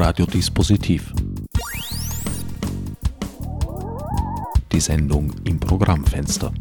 [0.00, 1.12] Radiodispositiv.
[4.72, 6.54] Die Sendung im Programmfenster.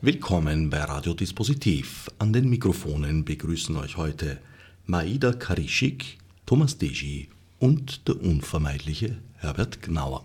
[0.00, 2.08] Willkommen bei Radiodispositiv.
[2.18, 4.38] An den Mikrofonen begrüßen euch heute
[4.86, 6.16] Maida Karischik,
[6.46, 7.28] Thomas Deji
[7.58, 10.24] und der unvermeidliche Herbert Gnauer.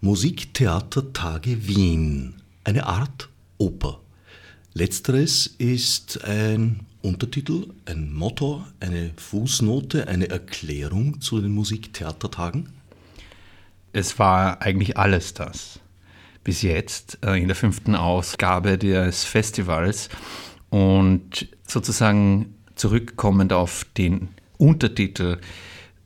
[0.00, 4.00] Musiktheatertage Wien, eine Art Oper.
[4.74, 12.68] Letzteres ist ein Untertitel, ein Motto, eine Fußnote, eine Erklärung zu den Musiktheatertagen?
[13.92, 15.80] Es war eigentlich alles das.
[16.44, 20.08] Bis jetzt äh, in der fünften Ausgabe des Festivals
[20.68, 25.38] und sozusagen zurückkommend auf den Untertitel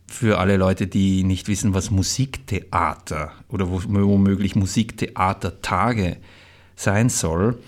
[0.07, 6.17] für alle Leute, die nicht wissen, was Musiktheater oder womöglich Musiktheatertage
[6.75, 7.59] sein soll,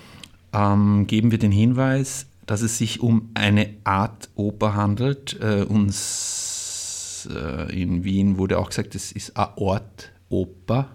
[0.53, 5.39] ähm, geben wir den Hinweis, dass es sich um eine Art Oper handelt.
[5.39, 10.89] Äh, uns äh, in Wien wurde auch gesagt, es ist eine Ort Oper.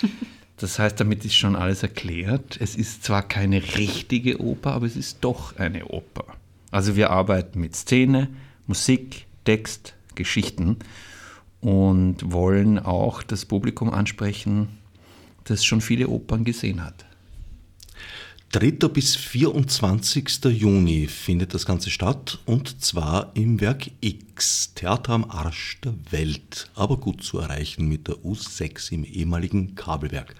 [0.58, 2.58] Das heißt, damit ist schon alles erklärt.
[2.58, 6.24] Es ist zwar keine richtige Oper, aber es ist doch eine Oper.
[6.70, 8.28] Also wir arbeiten mit Szene,
[8.66, 10.78] Musik, Text, Geschichten
[11.60, 14.68] und wollen auch das Publikum ansprechen,
[15.44, 17.05] das schon viele Opern gesehen hat.
[18.58, 18.88] 3.
[18.88, 20.46] bis 24.
[20.46, 26.70] Juni findet das Ganze statt und zwar im Werk X, Theater am Arsch der Welt,
[26.74, 30.34] aber gut zu erreichen mit der U6 im ehemaligen Kabelwerk.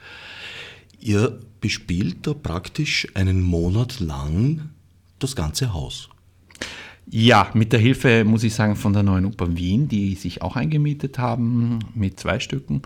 [0.99, 4.71] Ihr bespielt da praktisch einen Monat lang
[5.19, 6.09] das ganze Haus.
[7.11, 10.57] Ja, mit der Hilfe, muss ich sagen, von der Neuen Oper Wien, die sich auch
[10.57, 12.81] eingemietet haben mit zwei Stücken.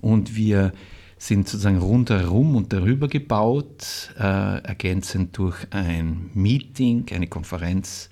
[0.00, 0.72] Und wir
[1.18, 4.22] sind sozusagen rundherum und darüber gebaut, äh,
[4.62, 8.08] ergänzend durch ein Meeting, eine Konferenz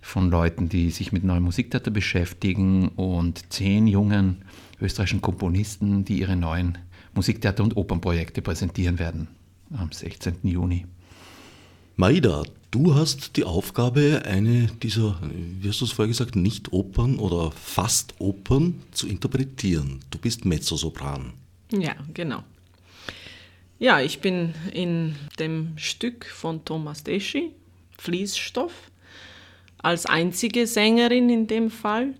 [0.00, 4.44] von Leuten, die sich mit neuem Musiktheater beschäftigen und zehn jungen
[4.80, 6.78] österreichischen Komponisten, die ihre neuen
[7.14, 9.28] Musiktheater- und Opernprojekte präsentieren werden
[9.76, 10.38] am 16.
[10.42, 10.86] Juni.
[11.96, 15.20] Maida, du hast die Aufgabe, eine dieser,
[15.60, 20.00] wie hast du es vorher gesagt, Nicht-Opern oder Fast-Opern zu interpretieren.
[20.10, 21.34] Du bist Mezzosopran.
[21.72, 22.42] Ja, genau.
[23.78, 27.52] Ja, ich bin in dem Stück von Thomas Deschi,
[27.98, 28.72] Fließstoff,
[29.78, 32.14] als einzige Sängerin in dem Fall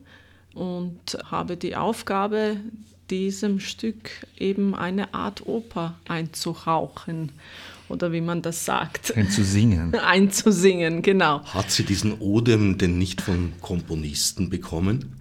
[0.55, 2.56] und habe die Aufgabe,
[3.11, 7.32] diesem Stück eben eine Art Oper einzuhauchen
[7.88, 9.17] oder wie man das sagt.
[9.17, 9.94] Einzusingen.
[9.97, 11.44] Einzusingen, genau.
[11.44, 15.19] Hat sie diesen Odem denn nicht von Komponisten bekommen?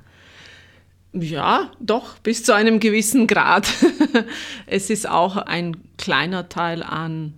[1.13, 3.67] Ja, doch, bis zu einem gewissen Grad.
[4.67, 7.33] es ist auch ein kleiner Teil an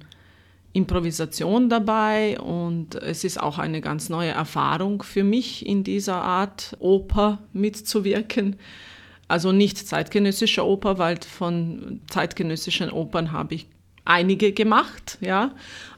[0.74, 6.76] Improvisation dabei und es ist auch eine ganz neue Erfahrung für mich, in dieser Art
[6.80, 8.58] Oper mitzuwirken.
[9.28, 13.68] Also nicht zeitgenössische Oper, weil von zeitgenössischen Opern habe ich
[14.06, 15.52] einige gemacht, ja,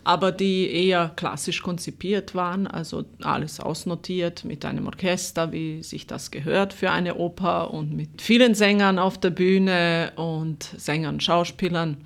[0.04, 6.32] aber die eher klassisch konzipiert waren, also alles ausnotiert mit einem Orchester, wie sich das
[6.32, 11.98] gehört für eine Oper und mit vielen Sängern auf der Bühne und Sängern, Schauspielern.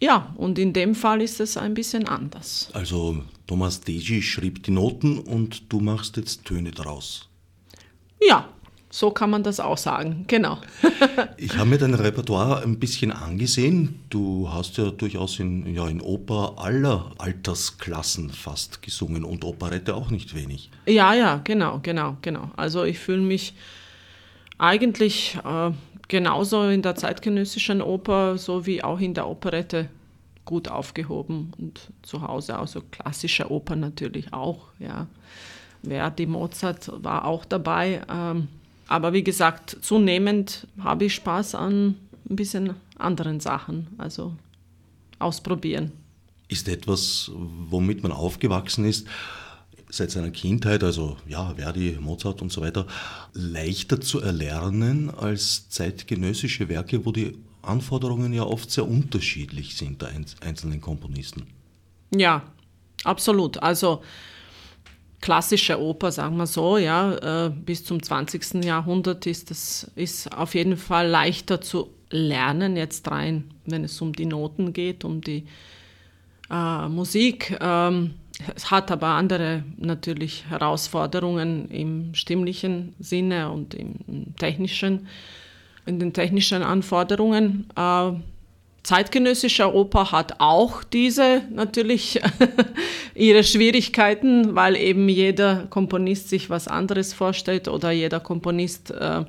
[0.00, 2.68] Ja, und in dem Fall ist es ein bisschen anders.
[2.72, 7.28] Also Thomas Deji schrieb die Noten und du machst jetzt Töne draus.
[8.20, 8.48] Ja,
[8.94, 10.58] so kann man das auch sagen, genau.
[11.36, 13.98] ich habe mir dein Repertoire ein bisschen angesehen.
[14.08, 20.10] Du hast ja durchaus in, ja, in Oper aller Altersklassen fast gesungen und Operette auch
[20.10, 20.70] nicht wenig.
[20.86, 22.52] Ja, ja, genau, genau, genau.
[22.56, 23.54] Also ich fühle mich
[24.58, 25.72] eigentlich äh,
[26.06, 29.88] genauso in der zeitgenössischen Oper so wie auch in der Operette
[30.44, 35.08] gut aufgehoben und zu Hause, also klassische Oper natürlich auch, ja.
[35.82, 38.00] Verdi, Mozart war auch dabei.
[38.08, 38.46] Ähm,
[38.88, 41.96] aber wie gesagt, zunehmend habe ich Spaß an
[42.28, 44.34] ein bisschen anderen Sachen, also
[45.18, 45.92] ausprobieren.
[46.48, 49.06] Ist etwas, womit man aufgewachsen ist,
[49.88, 52.86] seit seiner Kindheit, also ja, Verdi, Mozart und so weiter,
[53.32, 60.10] leichter zu erlernen als zeitgenössische Werke, wo die Anforderungen ja oft sehr unterschiedlich sind der
[60.40, 61.46] einzelnen Komponisten.
[62.14, 62.42] Ja,
[63.04, 63.62] absolut.
[63.62, 64.02] Also
[65.24, 68.62] klassische Oper, sagen wir so, ja, äh, bis zum 20.
[68.62, 74.12] Jahrhundert ist das ist auf jeden Fall leichter zu lernen, jetzt rein, wenn es um
[74.12, 75.46] die Noten geht, um die
[76.50, 77.56] äh, Musik.
[77.58, 78.16] Ähm,
[78.54, 85.06] es hat aber andere natürlich Herausforderungen im stimmlichen Sinne und im technischen,
[85.86, 87.66] in den technischen Anforderungen.
[87.76, 88.12] Äh,
[88.84, 92.20] zeitgenössische Oper hat auch diese natürlich
[93.14, 99.24] ihre Schwierigkeiten, weil eben jeder Komponist sich was anderes vorstellt oder jeder Komponist äh,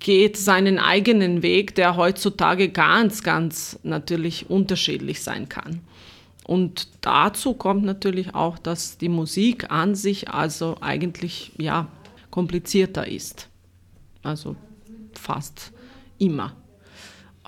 [0.00, 5.80] geht seinen eigenen Weg, der heutzutage ganz, ganz natürlich unterschiedlich sein kann.
[6.44, 11.88] Und dazu kommt natürlich auch, dass die Musik an sich also eigentlich ja
[12.30, 13.48] komplizierter ist.
[14.22, 14.56] Also
[15.12, 15.72] fast
[16.18, 16.54] immer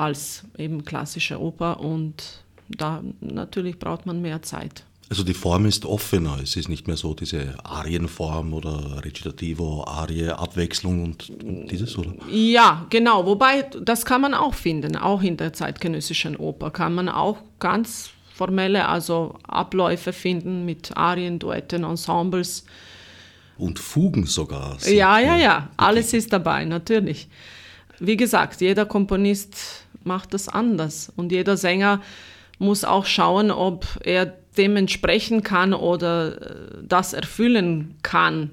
[0.01, 4.85] als eben klassische Oper und da natürlich braucht man mehr Zeit.
[5.11, 10.29] Also die Form ist offener, es ist nicht mehr so diese Arienform oder Recitativo, Arie,
[10.29, 12.13] Abwechslung und, und dieses, oder?
[12.31, 17.09] Ja, genau, wobei das kann man auch finden, auch in der zeitgenössischen Oper kann man
[17.09, 22.65] auch ganz formelle, also Abläufe finden mit Arien, Duetten, Ensembles.
[23.59, 24.79] Und Fugen sogar.
[24.87, 27.29] Ja, ja, ja, alles ist dabei, natürlich.
[27.99, 32.01] Wie gesagt, jeder Komponist macht das anders und jeder Sänger
[32.59, 34.27] muss auch schauen, ob er
[34.57, 38.51] dem entsprechen kann oder äh, das erfüllen kann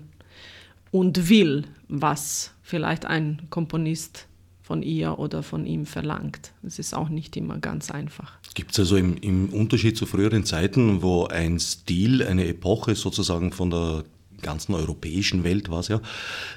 [0.92, 4.28] und will, was vielleicht ein Komponist
[4.62, 6.52] von ihr oder von ihm verlangt.
[6.62, 8.34] Es ist auch nicht immer ganz einfach.
[8.54, 13.54] Gibt es also im, im, Unterschied zu früheren Zeiten, wo ein Stil, eine Epoche sozusagen
[13.54, 14.04] von der
[14.42, 16.02] ganzen europäischen Welt war es ja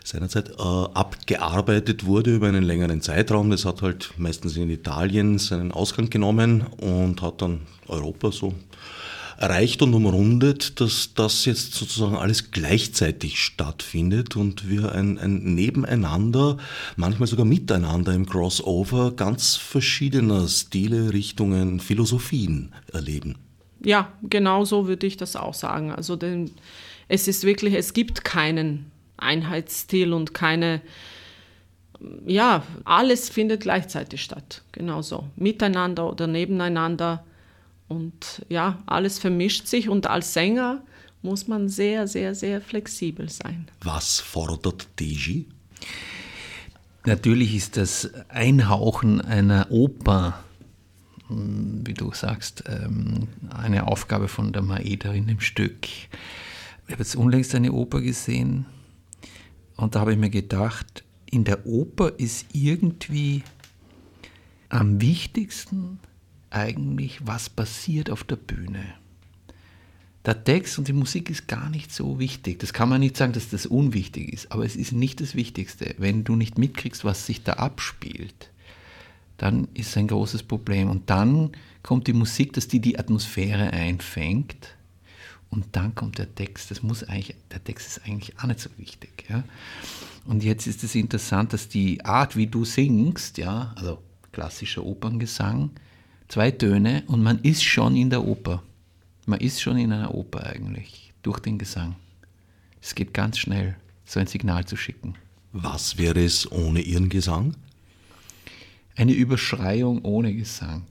[0.04, 3.50] seinerzeit äh, abgearbeitet wurde über einen längeren Zeitraum.
[3.50, 8.54] Das hat halt meistens in Italien seinen Ausgang genommen und hat dann Europa so
[9.40, 16.58] erreicht und umrundet, dass das jetzt sozusagen alles gleichzeitig stattfindet und wir ein, ein Nebeneinander,
[16.96, 23.36] manchmal sogar miteinander im Crossover ganz verschiedener Stile, Richtungen, Philosophien erleben.
[23.82, 25.90] Ja, genau so würde ich das auch sagen.
[25.90, 26.50] Also den,
[27.10, 30.80] es ist wirklich, es gibt keinen Einheitsstil und keine,
[32.24, 34.62] ja, alles findet gleichzeitig statt.
[34.70, 35.28] Genauso.
[35.34, 37.24] Miteinander oder nebeneinander.
[37.88, 40.82] Und ja, alles vermischt sich und als Sänger
[41.22, 43.66] muss man sehr, sehr, sehr flexibel sein.
[43.82, 45.46] Was fordert Deji?
[47.04, 50.44] Natürlich ist das Einhauchen einer Oper,
[51.26, 55.88] hm, wie du sagst, ähm, eine Aufgabe von der Maeda in dem Stück.
[56.90, 58.66] Ich habe jetzt unlängst eine Oper gesehen
[59.76, 63.44] und da habe ich mir gedacht, in der Oper ist irgendwie
[64.70, 66.00] am wichtigsten
[66.50, 68.82] eigentlich, was passiert auf der Bühne.
[70.24, 72.58] Der Text und die Musik ist gar nicht so wichtig.
[72.58, 75.94] Das kann man nicht sagen, dass das unwichtig ist, aber es ist nicht das Wichtigste.
[75.98, 78.50] Wenn du nicht mitkriegst, was sich da abspielt,
[79.36, 80.90] dann ist es ein großes Problem.
[80.90, 81.52] Und dann
[81.84, 84.74] kommt die Musik, dass die die Atmosphäre einfängt.
[85.50, 86.70] Und dann kommt der Text.
[86.70, 89.24] Das muss eigentlich, der Text ist eigentlich auch nicht so wichtig.
[89.28, 89.42] Ja?
[90.24, 93.98] Und jetzt ist es interessant, dass die Art, wie du singst, ja, also
[94.32, 95.70] klassischer Operngesang,
[96.28, 98.62] zwei Töne und man ist schon in der Oper.
[99.26, 101.96] Man ist schon in einer Oper eigentlich, durch den Gesang.
[102.80, 105.14] Es geht ganz schnell, so ein Signal zu schicken.
[105.52, 107.56] Was wäre es ohne Ihren Gesang?
[108.94, 110.84] Eine Überschreiung ohne Gesang.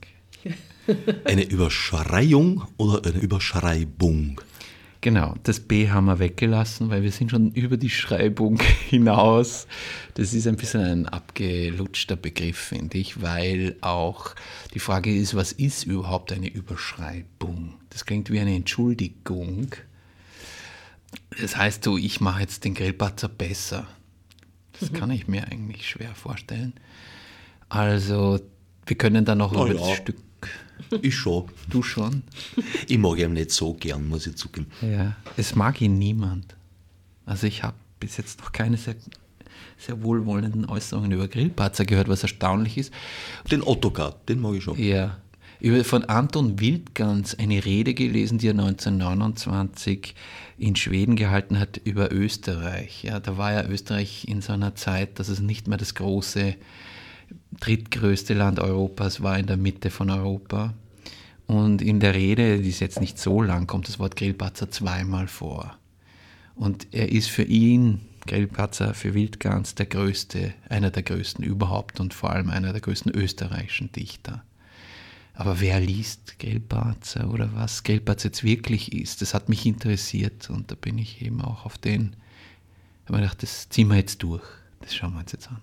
[1.25, 4.41] Eine Überschreiung oder eine Überschreibung?
[5.01, 8.59] Genau, das B haben wir weggelassen, weil wir sind schon über die Schreibung
[8.89, 9.65] hinaus.
[10.15, 14.35] Das ist ein bisschen ein abgelutschter Begriff, finde ich, weil auch
[14.73, 17.75] die Frage ist, was ist überhaupt eine Überschreibung?
[17.91, 19.73] Das klingt wie eine Entschuldigung.
[21.39, 23.87] Das heißt so, ich mache jetzt den Grillpatzer besser.
[24.79, 24.95] Das mhm.
[24.95, 26.73] kann ich mir eigentlich schwer vorstellen.
[27.69, 28.41] Also,
[28.85, 29.87] wir können dann noch oh, über ja.
[29.87, 30.17] das Stück
[31.01, 31.45] ich schon.
[31.69, 32.23] Du schon?
[32.87, 34.67] Ich mag ihn nicht so gern, muss ich zugeben.
[34.81, 36.55] Ja, es mag ihn niemand.
[37.25, 38.95] Also ich habe bis jetzt noch keine sehr,
[39.77, 42.93] sehr wohlwollenden Äußerungen über Grillparzer gehört, was erstaunlich ist.
[43.51, 44.81] Den Ottokar, den mag ich schon.
[44.81, 45.17] Ja.
[45.59, 50.15] Über, von Anton Wildgans eine Rede gelesen, die er 1929
[50.57, 53.03] in Schweden gehalten hat über Österreich.
[53.03, 56.55] Ja, da war ja Österreich in so einer Zeit, dass es nicht mehr das große
[57.59, 60.73] drittgrößte Land Europas, war in der Mitte von Europa.
[61.47, 65.27] Und in der Rede, die ist jetzt nicht so lang, kommt das Wort Grillparzer zweimal
[65.27, 65.77] vor.
[66.55, 72.13] Und er ist für ihn, Grillparzer, für Wildgans, der größte, einer der größten überhaupt und
[72.13, 74.43] vor allem einer der größten österreichischen Dichter.
[75.33, 80.69] Aber wer liest Grillparzer oder was Grillparzer jetzt wirklich ist, das hat mich interessiert und
[80.69, 82.15] da bin ich eben auch auf den,
[83.05, 84.43] habe mir gedacht, das ziehen wir jetzt durch,
[84.81, 85.61] das schauen wir uns jetzt an.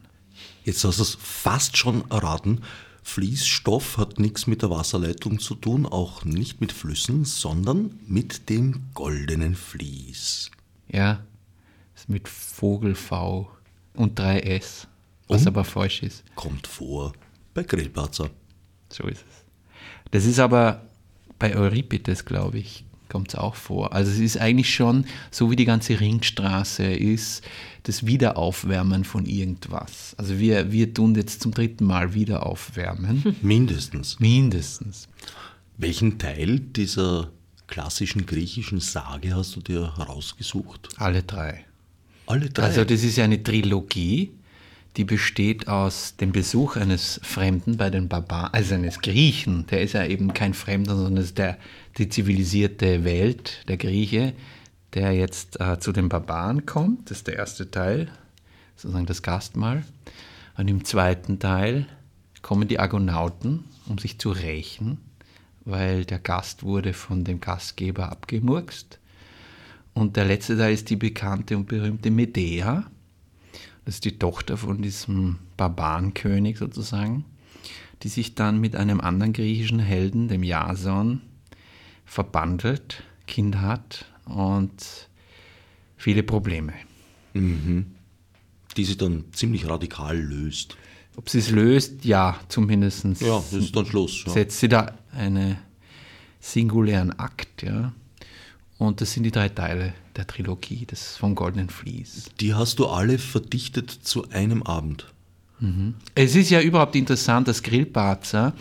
[0.66, 2.62] Jetzt hast du es fast schon erraten.
[3.04, 8.82] Fließstoff hat nichts mit der Wasserleitung zu tun, auch nicht mit Flüssen, sondern mit dem
[8.92, 10.50] goldenen Vlies.
[10.88, 11.20] Ja,
[11.94, 13.48] ist mit Vogel V
[13.94, 14.88] und 3S,
[15.28, 16.24] was und aber falsch ist.
[16.34, 17.12] Kommt vor
[17.54, 18.30] bei Grillparzer.
[18.88, 19.44] So ist es.
[20.10, 20.82] Das ist aber
[21.38, 23.92] bei Euripides, glaube ich, kommt es auch vor.
[23.92, 27.42] Also es ist eigentlich schon, so wie die ganze Ringstraße ist,
[27.84, 30.14] das Wiederaufwärmen von irgendwas.
[30.18, 33.36] Also wir, wir tun jetzt zum dritten Mal wieder aufwärmen.
[33.42, 34.18] Mindestens.
[34.18, 35.08] Mindestens.
[35.78, 37.30] Welchen Teil dieser
[37.66, 40.88] klassischen griechischen Sage hast du dir herausgesucht?
[40.96, 41.64] Alle drei.
[42.26, 42.64] Alle drei?
[42.64, 44.32] Also das ist ja eine Trilogie,
[44.96, 49.92] die besteht aus dem Besuch eines Fremden bei den Barbaren, also eines Griechen, der ist
[49.92, 51.58] ja eben kein Fremder, sondern ist der,
[51.98, 54.34] die zivilisierte Welt, der Grieche,
[54.94, 57.10] der jetzt äh, zu den Barbaren kommt.
[57.10, 58.08] Das ist der erste Teil,
[58.76, 59.84] sozusagen das Gastmahl.
[60.56, 61.86] Und im zweiten Teil
[62.42, 64.98] kommen die Argonauten, um sich zu rächen,
[65.64, 68.98] weil der Gast wurde von dem Gastgeber abgemurkst.
[69.94, 72.86] Und der letzte Teil ist die bekannte und berühmte Medea.
[73.84, 77.24] Das ist die Tochter von diesem Barbarenkönig sozusagen,
[78.02, 81.22] die sich dann mit einem anderen griechischen Helden, dem Jason,
[82.06, 85.08] verbandelt, Kind hat und
[85.96, 86.72] viele Probleme.
[87.34, 87.86] Mhm.
[88.76, 90.76] Die sie dann ziemlich radikal löst.
[91.16, 93.04] Ob sie es löst, ja, zumindest.
[93.20, 94.24] Ja, das ist dann Schluss.
[94.26, 94.32] Ja.
[94.32, 95.58] Setzt sie da einen
[96.40, 97.92] singulären Akt, ja.
[98.78, 102.30] Und das sind die drei Teile der Trilogie, das vom Goldenen Vlies.
[102.40, 105.06] Die hast du alle verdichtet zu einem Abend.
[105.60, 105.94] Mhm.
[106.14, 108.52] Es ist ja überhaupt interessant, dass Grillparzer,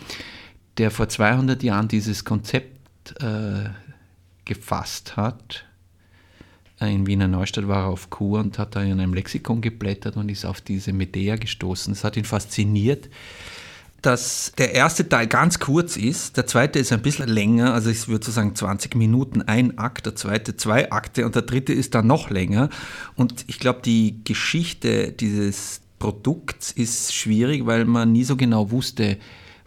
[0.78, 2.75] der vor 200 Jahren dieses Konzept
[3.20, 3.70] äh,
[4.44, 5.64] gefasst hat,
[6.80, 10.16] äh, in Wiener Neustadt war er auf Kur und hat da in einem Lexikon geblättert
[10.16, 11.94] und ist auf diese Medea gestoßen.
[11.94, 13.08] Das hat ihn fasziniert,
[14.02, 18.06] dass der erste Teil ganz kurz ist, der zweite ist ein bisschen länger, also ich
[18.08, 21.94] würde so sagen 20 Minuten ein Akt, der zweite zwei Akte und der dritte ist
[21.94, 22.68] dann noch länger.
[23.16, 29.16] Und ich glaube, die Geschichte dieses Produkts ist schwierig, weil man nie so genau wusste,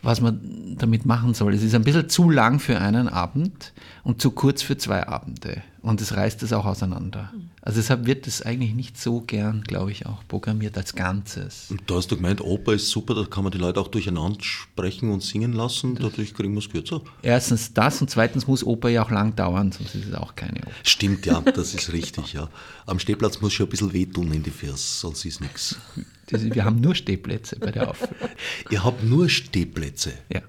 [0.01, 1.53] was man damit machen soll.
[1.53, 5.61] Es ist ein bisschen zu lang für einen Abend und zu kurz für zwei Abende.
[5.81, 7.31] Und es reißt es auch auseinander.
[7.61, 11.67] Also deshalb wird es eigentlich nicht so gern, glaube ich, auch programmiert als Ganzes.
[11.69, 14.41] Und da hast du gemeint, Oper ist super, da kann man die Leute auch durcheinander
[14.41, 17.01] sprechen und singen lassen, dadurch kriegen wir es kürzer.
[17.21, 20.59] Erstens das und zweitens muss Oper ja auch lang dauern, sonst ist es auch keine
[20.59, 20.71] Oper.
[20.83, 22.49] Stimmt, ja, das ist richtig, ja.
[22.85, 25.77] Am Stehplatz muss schon ein bisschen wehtun in die Vers, sonst ist nichts.
[26.29, 28.29] Wir haben nur Stehplätze bei der Aufführung.
[28.69, 30.13] Ihr habt nur Stehplätze?
[30.31, 30.41] Ja,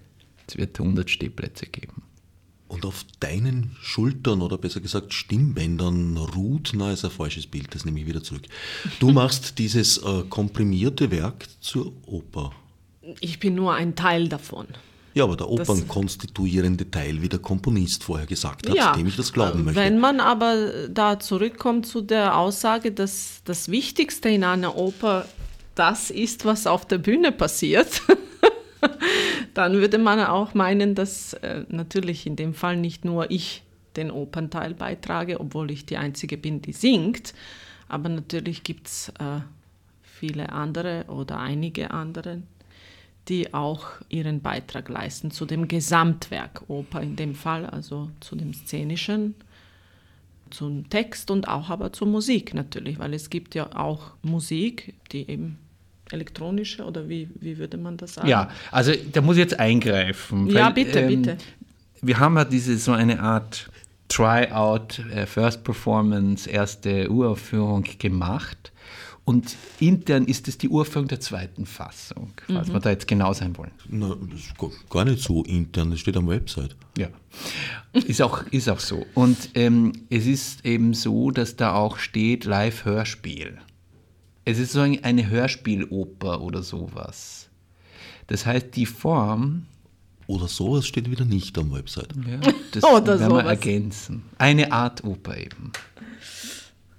[0.46, 2.02] es wird 100 Stehplätze geben.
[2.70, 7.84] Und auf deinen Schultern oder besser gesagt Stimmbändern ruht, na, ist ein falsches Bild, das
[7.84, 8.44] nehme ich wieder zurück.
[9.00, 12.52] Du machst dieses äh, komprimierte Werk zur Oper.
[13.18, 14.68] Ich bin nur ein Teil davon.
[15.14, 19.32] Ja, aber der opernkonstituierende Teil, wie der Komponist vorher gesagt hat, ja, dem ich das
[19.32, 19.80] glauben möchte.
[19.80, 25.26] Wenn man aber da zurückkommt zu der Aussage, dass das Wichtigste in einer Oper
[25.74, 28.02] das ist, was auf der Bühne passiert,
[29.54, 33.62] dann würde man auch meinen, dass äh, natürlich in dem Fall nicht nur ich
[33.96, 37.34] den Opernteil beitrage, obwohl ich die Einzige bin, die singt,
[37.88, 39.40] aber natürlich gibt es äh,
[40.02, 42.42] viele andere oder einige andere,
[43.28, 48.54] die auch ihren Beitrag leisten zu dem Gesamtwerk Oper in dem Fall, also zu dem
[48.54, 49.34] szenischen,
[50.50, 55.28] zum Text und auch aber zur Musik natürlich, weil es gibt ja auch Musik, die
[55.28, 55.58] eben
[56.12, 58.29] elektronische oder wie, wie würde man das sagen?
[58.29, 60.47] Ja, also da muss ich jetzt eingreifen.
[60.49, 61.38] Ja, weil, bitte, ähm, bitte.
[62.02, 63.71] Wir haben ja diese so eine Art
[64.09, 68.73] Tryout, äh, First Performance, erste Uraufführung gemacht.
[69.25, 72.73] Und intern ist es die Urführung der zweiten Fassung, falls mhm.
[72.73, 73.71] wir da jetzt genau sein wollen.
[73.88, 76.75] Na, das ist gar nicht so intern, das steht am Website.
[76.99, 77.09] Ja,
[77.93, 79.07] ist auch, ist auch so.
[79.14, 83.59] Und ähm, es ist eben so, dass da auch steht Live-Hörspiel.
[84.44, 87.49] Es ist so eine Hörspieloper oder sowas.
[88.26, 89.66] Das heißt, die Form.
[90.26, 92.14] Oder sowas steht wieder nicht am Website.
[92.26, 92.40] Ja,
[92.73, 94.23] das oder werden wir ergänzen.
[94.38, 95.73] Eine Art Oper eben.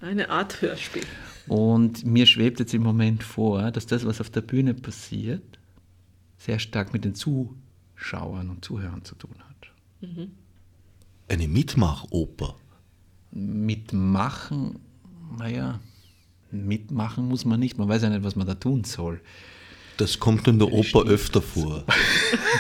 [0.02, 1.04] Eine Art Hörspiel.
[1.48, 5.60] Und mir schwebt jetzt im Moment vor, dass das, was auf der Bühne passiert,
[6.38, 10.10] sehr stark mit den Zuschauern und Zuhörern zu tun hat.
[10.10, 10.32] Mhm.
[11.30, 12.56] Eine Mitmachoper.
[13.32, 14.80] Mitmachen,
[15.38, 15.80] naja,
[16.52, 17.78] mitmachen muss man nicht.
[17.78, 19.22] Man weiß ja nicht, was man da tun soll.
[19.98, 21.84] Das kommt in der Oper öfter vor.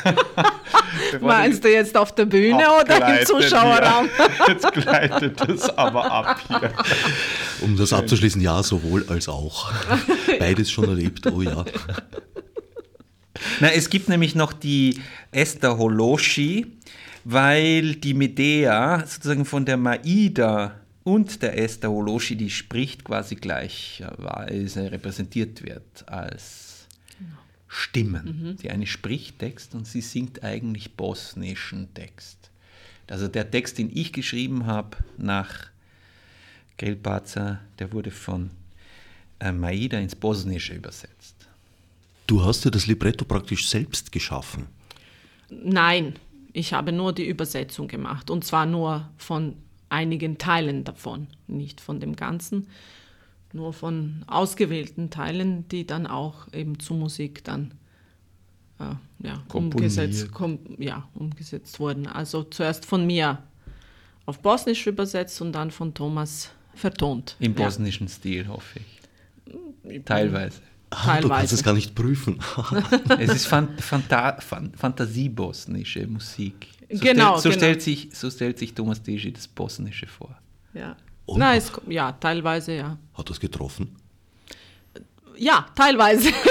[1.21, 4.09] Meinst du jetzt auf der Bühne oder im Zuschauerraum?
[4.47, 6.71] Jetzt gleitet das aber ab hier.
[7.61, 9.71] Um das abzuschließen, ja, sowohl als auch.
[10.39, 11.65] Beides schon erlebt, oh ja.
[13.59, 16.77] Na, es gibt nämlich noch die Esther Holoschi,
[17.23, 24.91] weil die Medea sozusagen von der Maida und der Esther Holoschi, die spricht quasi gleicherweise
[24.91, 26.87] repräsentiert wird als
[27.67, 28.57] Stimmen.
[28.61, 32.51] Die eine spricht Text und sie singt eigentlich bosnischen Text.
[33.09, 35.67] Also der Text, den ich geschrieben habe nach
[36.77, 38.51] Gelbazer, der wurde von
[39.39, 41.35] äh, Maida ins Bosnische übersetzt.
[42.27, 44.67] Du hast dir das Libretto praktisch selbst geschaffen.
[45.49, 46.15] Nein,
[46.53, 49.55] ich habe nur die Übersetzung gemacht und zwar nur von
[49.91, 52.67] einigen Teilen davon, nicht von dem Ganzen,
[53.53, 57.73] nur von ausgewählten Teilen, die dann auch eben zu Musik dann
[58.79, 58.95] äh,
[59.27, 62.07] ja, umgesetzt, kom, ja, umgesetzt wurden.
[62.07, 63.39] Also zuerst von mir
[64.25, 67.35] auf Bosnisch übersetzt und dann von Thomas vertont.
[67.39, 68.13] Im bosnischen ja.
[68.13, 70.05] Stil, hoffe ich.
[70.05, 70.61] Teilweise.
[70.89, 72.39] Ah, du kannst es gar nicht prüfen.
[73.19, 76.67] es ist Fan Fanta Fan Fantasiebosnische Musik.
[76.91, 77.59] So genau, Stellt, so, genau.
[77.59, 80.37] Stellt sich, so stellt sich Thomas Degi das Bosnische vor.
[80.73, 80.95] Ja.
[81.25, 81.39] Und?
[81.39, 82.97] Na, es, ja, teilweise ja.
[83.13, 83.95] Hat das getroffen?
[85.37, 86.31] Ja, teilweise.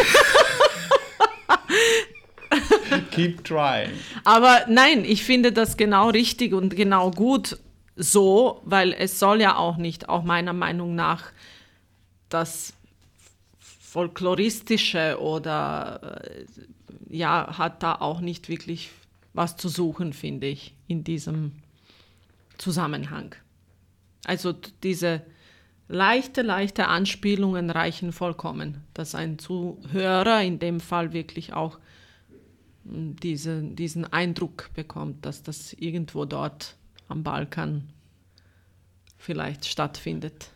[3.11, 3.91] Keep trying.
[4.25, 7.59] Aber nein, ich finde das genau richtig und genau gut
[7.97, 11.33] so, weil es soll ja auch nicht, auch meiner Meinung nach,
[12.29, 12.73] das
[13.59, 16.45] Folkloristische oder äh,
[17.09, 18.91] ja, hat da auch nicht wirklich
[19.33, 21.53] was zu suchen, finde ich, in diesem
[22.59, 23.35] Zusammenhang.
[24.25, 25.23] Also diese
[25.89, 31.79] leichte, leichte Anspielungen reichen vollkommen, dass ein Zuhörer in dem Fall wirklich auch
[32.85, 36.77] diese, diesen Eindruck bekommt, dass das irgendwo dort
[37.09, 37.89] am Balkan
[39.19, 40.51] vielleicht stattfindet.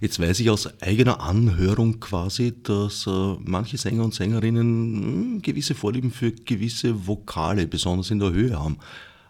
[0.00, 5.74] Jetzt weiß ich aus eigener Anhörung quasi, dass äh, manche Sänger und Sängerinnen mh, gewisse
[5.74, 8.78] Vorlieben für gewisse Vokale, besonders in der Höhe haben.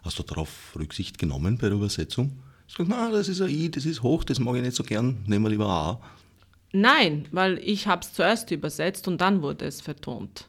[0.03, 2.39] Hast du darauf Rücksicht genommen bei der Übersetzung?
[2.67, 5.23] Sagst, na, das ist ein I, das ist hoch, das mag ich nicht so gern,
[5.27, 6.01] nehmen wir lieber A.
[6.73, 10.47] Nein, weil ich habe es zuerst übersetzt und dann wurde es vertont.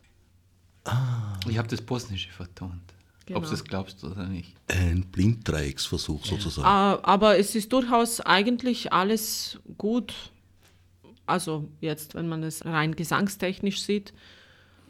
[1.49, 2.92] Ich habe das Bosnische vertont.
[3.27, 3.39] Genau.
[3.39, 4.55] Ob du es glaubst oder nicht.
[4.69, 6.67] Ein Blinddreiecksversuch sozusagen.
[6.67, 10.15] Ah, Aber es ist durchaus eigentlich alles gut.
[11.27, 14.13] Also jetzt, wenn man es rein gesangstechnisch sieht,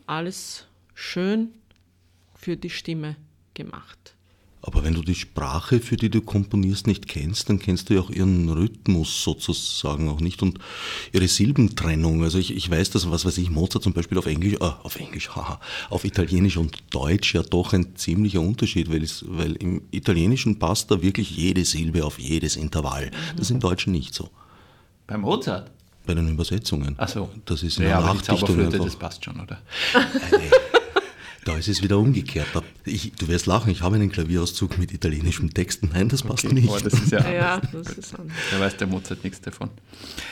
[0.06, 1.50] alles schön
[2.34, 3.16] für die Stimme
[3.54, 4.14] gemacht.
[4.64, 8.00] Aber wenn du die Sprache, für die du komponierst, nicht kennst, dann kennst du ja
[8.00, 10.60] auch ihren Rhythmus sozusagen auch nicht und
[11.12, 12.22] ihre Silbentrennung.
[12.22, 14.96] Also ich, ich weiß, dass, was weiß ich, Mozart zum Beispiel auf Englisch, äh, auf
[14.96, 19.82] Englisch, haha, auf Italienisch und Deutsch ja doch ein ziemlicher Unterschied, weil, es, weil im
[19.90, 23.10] Italienischen passt da wirklich jede Silbe auf jedes Intervall.
[23.32, 24.30] Das ist im Deutschen nicht so.
[25.08, 25.72] Bei Mozart?
[26.06, 26.94] Bei den Übersetzungen.
[26.98, 27.28] Ach so.
[27.44, 29.60] Das ist in ja, der aber die Zauberflöte, das passt schon, oder?
[31.44, 32.46] Da ist es wieder umgekehrt.
[32.84, 35.82] Ich, du wirst lachen, ich habe einen Klavierauszug mit italienischem Text.
[35.92, 36.68] Nein, das passt nicht.
[36.68, 38.36] Oh, das ist ja, Ja, das ist anders.
[38.50, 39.70] da weiß der Mozart nichts davon.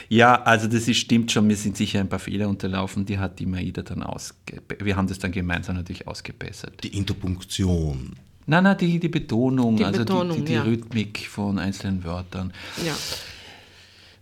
[0.09, 3.41] Ja, also das ist, stimmt schon, mir sind sicher ein paar Fehler unterlaufen, die hat
[3.41, 4.63] die Maida dann ausge...
[4.79, 6.75] Wir haben das dann gemeinsam natürlich ausgebessert.
[6.85, 8.15] Die Interpunktion.
[8.47, 10.63] Nein, nein, die, die Betonung, Die also Betonung, die, die, die ja.
[10.63, 12.53] Rhythmik von einzelnen Wörtern.
[12.87, 12.95] Ja.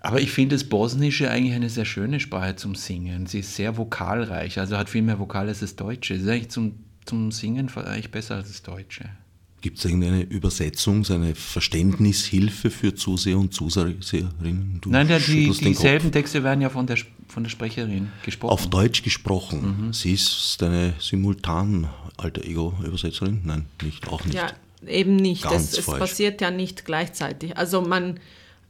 [0.00, 3.26] Aber ich finde das Bosnische eigentlich eine sehr schöne Sprache zum Singen.
[3.26, 6.14] Sie ist sehr vokalreich, also hat viel mehr Vokale als das Deutsche.
[6.14, 9.10] Es ist eigentlich zum, zum Singen eigentlich besser als das Deutsche.
[9.60, 14.78] Gibt es irgendeine Übersetzung, so eine Verständnishilfe für Zuseher und Zuseherinnen?
[14.80, 16.12] Du Nein, ja, die, dieselben.
[16.12, 18.52] Texte werden ja von der, von der Sprecherin gesprochen.
[18.52, 19.86] Auf Deutsch gesprochen.
[19.86, 19.92] Mhm.
[19.92, 23.40] Sie ist eine simultan alter Ego-Übersetzerin?
[23.44, 24.36] Nein, nicht, auch nicht.
[24.36, 24.52] Ja,
[24.86, 25.42] eben nicht.
[25.42, 27.56] Ganz Es, es passiert ja nicht gleichzeitig.
[27.56, 28.20] Also man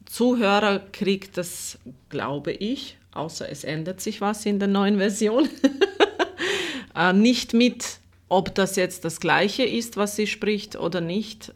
[0.09, 5.49] Zuhörer kriegt das, glaube ich, außer es ändert sich was in der neuen Version,
[6.97, 11.53] äh, nicht mit, ob das jetzt das gleiche ist, was sie spricht oder nicht.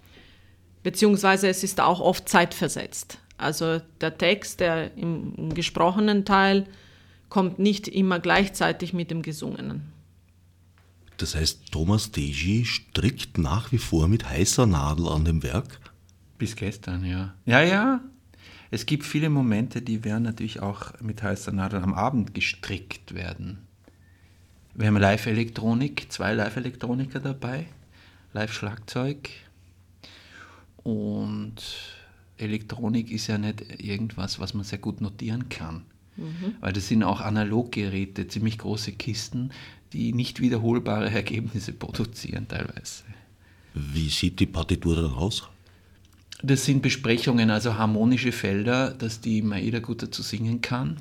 [0.83, 3.19] Beziehungsweise es ist auch oft zeitversetzt.
[3.38, 6.67] Also der Text, der im, im gesprochenen Teil,
[7.31, 9.93] kommt nicht immer gleichzeitig mit dem gesungenen.
[11.17, 15.81] Das heißt, Thomas Deji strickt nach wie vor mit heißer Nadel an dem Werk.
[16.37, 17.35] Bis gestern, ja.
[17.47, 18.01] Ja, ja.
[18.72, 23.58] Es gibt viele Momente, die werden natürlich auch mit heißer Nadel am Abend gestrickt werden.
[24.74, 27.66] Wir haben Live-Elektronik, zwei Live-Elektroniker dabei,
[28.32, 29.28] Live-Schlagzeug.
[30.82, 31.56] Und
[32.38, 35.82] Elektronik ist ja nicht irgendwas, was man sehr gut notieren kann.
[36.62, 39.50] Weil das sind auch Analoggeräte, ziemlich große Kisten,
[39.92, 43.04] die nicht wiederholbare Ergebnisse produzieren teilweise.
[43.74, 45.46] Wie sieht die Partitur dann aus?
[46.42, 50.96] Das sind Besprechungen, also harmonische Felder, dass die Maida gut dazu singen kann.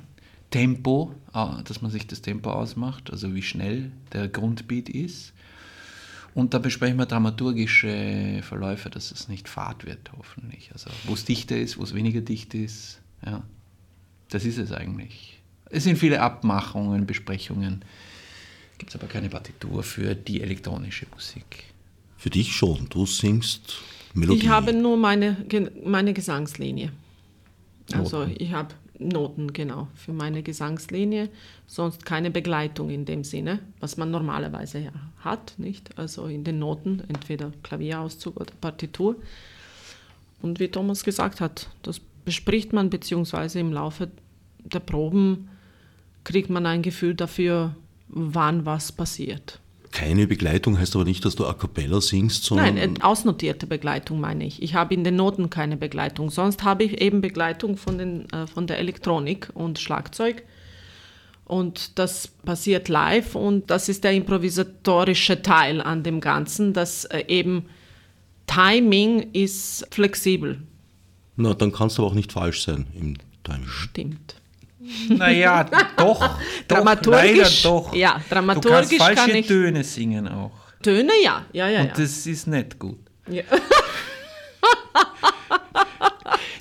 [0.50, 5.32] Tempo, ah, dass man sich das Tempo ausmacht, also wie schnell der Grundbeat ist.
[6.34, 10.70] Und da besprechen wir dramaturgische Verläufe, dass es nicht fad wird, hoffentlich.
[10.72, 13.00] Also wo es dichter ist, wo es weniger dicht ist.
[13.24, 13.42] Ja,
[14.28, 15.40] das ist es eigentlich.
[15.70, 17.84] Es sind viele Abmachungen, Besprechungen,
[18.82, 21.66] Gibt es aber keine Partitur für die elektronische Musik.
[22.16, 23.76] Für dich schon, du singst
[24.14, 24.38] Melodie.
[24.38, 25.36] Ich habe nur meine,
[25.84, 26.92] meine Gesangslinie.
[27.92, 31.28] Also ich habe Noten, genau, für meine Gesangslinie.
[31.66, 35.98] Sonst keine Begleitung in dem Sinne, was man normalerweise ja hat, nicht?
[35.98, 39.16] Also in den Noten, entweder Klavierauszug oder Partitur.
[40.40, 44.10] Und wie Thomas gesagt hat, das bespricht man, beziehungsweise im Laufe
[44.58, 45.48] der Proben
[46.24, 47.74] kriegt man ein Gefühl dafür,
[48.08, 49.60] wann was passiert.
[49.92, 52.74] Keine Begleitung heißt aber nicht, dass du a cappella singst, sondern.
[52.74, 54.62] Nein, äh, ausnotierte Begleitung meine ich.
[54.62, 56.30] Ich habe in den Noten keine Begleitung.
[56.30, 60.42] Sonst habe ich eben Begleitung von, den, äh, von der Elektronik und Schlagzeug.
[61.44, 67.24] Und das passiert live und das ist der improvisatorische Teil an dem Ganzen, dass äh,
[67.28, 67.66] eben
[68.46, 70.62] Timing ist flexibel.
[71.36, 73.68] Na, dann kannst du aber auch nicht falsch sein im Timing.
[73.68, 74.41] Stimmt.
[75.08, 75.64] Naja,
[75.96, 76.38] doch.
[76.68, 77.94] Dramaturgisch, doch, leider doch.
[77.94, 80.50] ja, Du kannst dramaturgisch falsche kann ich- Töne singen auch.
[80.82, 81.80] Töne, ja, ja, ja.
[81.82, 81.92] Und ja.
[81.96, 82.98] das ist nicht gut.
[83.28, 83.42] ja.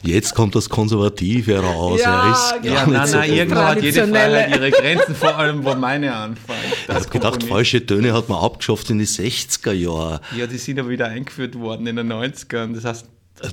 [0.04, 2.02] Jetzt kommt das Konservative raus.
[2.02, 2.74] Ja, er ist genau.
[2.74, 4.08] gar Ja, nicht nein, so nein, irgendwo hat jede.
[4.08, 6.60] Freiheit ihre Grenzen, vor allem wo meine anfangen.
[6.88, 10.20] Ich habe gedacht, falsche Töne hat man abgeschafft in die 60er Jahre.
[10.36, 12.74] Ja, die sind aber wieder eingeführt worden in den 90ern.
[12.74, 13.06] Das heißt,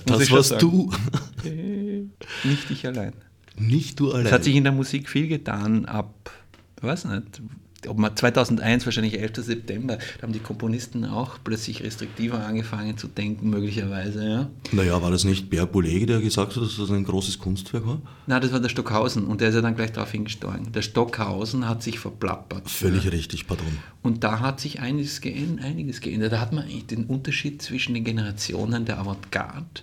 [0.07, 0.91] Das schon warst du.
[2.45, 3.13] Nicht ich allein.
[3.59, 4.27] Nicht du allein.
[4.27, 6.31] Es hat sich in der Musik viel getan ab,
[6.81, 7.43] weiß nicht,
[7.87, 9.37] ob man 2001, wahrscheinlich 11.
[9.37, 14.29] September, da haben die Komponisten auch plötzlich restriktiver angefangen zu denken, möglicherweise.
[14.29, 14.51] Ja.
[14.73, 18.01] naja, war das nicht Bert Boulege, der gesagt hat, dass das ein großes Kunstwerk war?
[18.27, 20.73] Na, das war der Stockhausen und der ist ja dann gleich darauf hingestorben.
[20.73, 22.69] Der Stockhausen hat sich verplappert.
[22.69, 23.67] Völlig richtig, pardon.
[24.03, 26.33] Und da hat sich einiges geändert, einiges geändert.
[26.33, 29.83] Da hat man eigentlich den Unterschied zwischen den Generationen der Avantgarde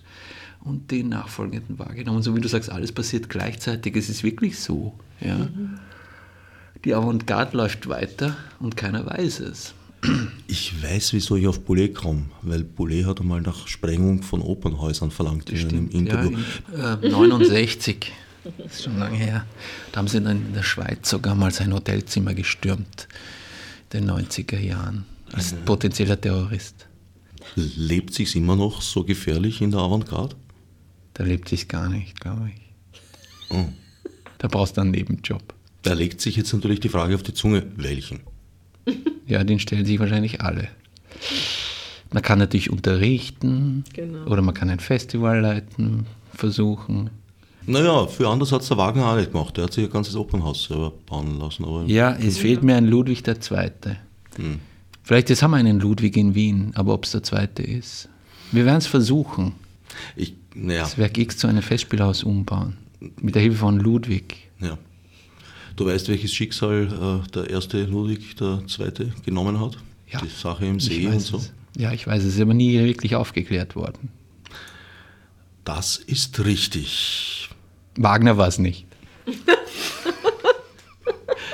[0.65, 2.21] und den nachfolgenden wahrgenommen.
[2.23, 3.95] So wie du sagst, alles passiert gleichzeitig.
[3.95, 4.93] Es ist wirklich so.
[5.21, 5.47] Ja.
[6.83, 9.73] Die Avantgarde läuft weiter und keiner weiß es.
[10.47, 15.09] Ich weiß, wieso ich auf Boulez komme, weil Boulez hat einmal nach Sprengung von Opernhäusern
[15.09, 16.37] verlangt in einem Interview.
[16.75, 18.11] Ja, in, äh, 69,
[18.43, 19.45] das ist schon lange her.
[19.91, 23.07] Da haben sie dann in der Schweiz sogar mal sein Hotelzimmer gestürmt,
[23.93, 26.85] in den 90er Jahren, als potenzieller Terrorist.
[27.55, 30.35] Lebt sich's immer noch so gefährlich in der Avantgarde?
[31.15, 32.61] Da lebt sich gar nicht, glaube ich.
[33.49, 33.65] Oh.
[34.37, 35.41] Da brauchst du einen Nebenjob.
[35.81, 38.19] Da legt sich jetzt natürlich die Frage auf die Zunge, welchen?
[39.27, 40.67] Ja, den stellen sich wahrscheinlich alle.
[42.11, 44.25] Man kann natürlich unterrichten Genau.
[44.27, 47.09] oder man kann ein Festival leiten, versuchen.
[47.65, 49.57] Naja, für anders hat es der Wagner auch nicht gemacht.
[49.57, 51.65] Der hat sich ein ganzes Opernhaus selber bauen lassen.
[51.65, 53.71] Aber Ja, es fehlt mir ein Ludwig II.
[55.01, 58.07] Vielleicht jetzt haben wir einen Ludwig in Wien, aber ob es der zweite ist.
[58.51, 59.53] Wir werden es versuchen.
[60.15, 62.77] Ich, naja, Das Werk X zu einem Festspielhaus umbauen.
[63.21, 64.49] Mit der Hilfe von Ludwig.
[64.59, 64.77] ja.
[65.75, 69.77] Du weißt, welches Schicksal äh, der erste Ludwig der Zweite genommen hat?
[70.09, 71.35] Ja, Die Sache im See und so.
[71.35, 71.51] es.
[71.75, 74.09] Ja, ich weiß, es ist aber nie wirklich aufgeklärt worden.
[75.65, 77.49] Das ist richtig.
[77.97, 78.85] Wagner war es nicht.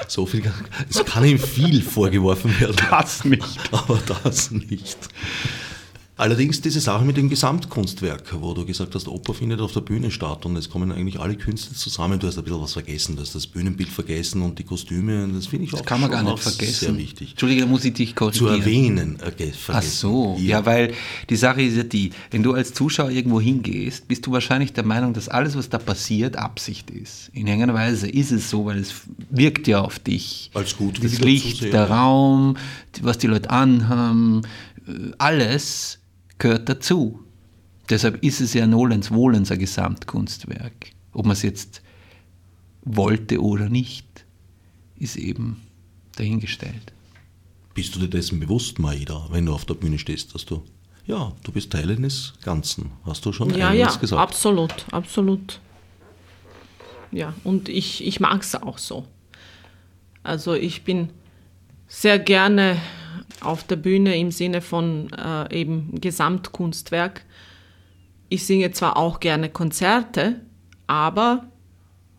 [0.07, 0.43] So viel,
[0.89, 2.75] es kann ihm viel vorgeworfen werden.
[2.89, 3.45] Das nicht.
[3.71, 4.97] Aber das nicht.
[6.21, 10.11] Allerdings diese Sache mit dem Gesamtkunstwerk, wo du gesagt hast, Oper findet auf der Bühne
[10.11, 12.19] statt und es kommen eigentlich alle Künste zusammen.
[12.19, 15.27] Du hast ein bisschen was vergessen, du hast das Bühnenbild vergessen und die Kostüme.
[15.33, 16.73] Das finde ich Das auch, kann man gar nicht vergessen.
[16.85, 17.31] sehr wichtig.
[17.31, 18.59] Entschuldige, da muss ich dich Zu korrigieren.
[18.61, 20.93] erwähnen, äh, ge- Ach so, ja, weil
[21.27, 24.85] die Sache ist ja die, wenn du als Zuschauer irgendwo hingehst, bist du wahrscheinlich der
[24.85, 27.29] Meinung, dass alles, was da passiert, Absicht ist.
[27.33, 28.93] In irgendeiner Weise ist es so, weil es
[29.31, 30.51] wirkt ja auf dich.
[30.53, 31.95] Als gut Das wieder Licht, zu der ja.
[32.03, 32.57] Raum,
[33.01, 34.43] was die Leute anhaben,
[34.87, 35.97] äh, alles
[36.41, 37.19] gehört dazu.
[37.89, 40.91] Deshalb ist es ja Nolens Wohlens ein Gesamtkunstwerk.
[41.13, 41.81] Ob man es jetzt
[42.83, 44.25] wollte oder nicht,
[44.97, 45.61] ist eben
[46.15, 46.93] dahingestellt.
[47.73, 50.63] Bist du dir dessen bewusst, Maida, wenn du auf der Bühne stehst, dass du,
[51.05, 52.91] ja, du bist Teil eines Ganzen.
[53.05, 54.21] Hast du schon Ja, eingangs ja, gesagt?
[54.21, 55.59] absolut, absolut.
[57.11, 59.05] Ja, und ich, ich mag es auch so.
[60.23, 61.09] Also ich bin
[61.87, 62.77] sehr gerne
[63.41, 67.25] auf der Bühne im Sinne von äh, eben Gesamtkunstwerk.
[68.29, 70.41] Ich singe zwar auch gerne Konzerte,
[70.87, 71.45] aber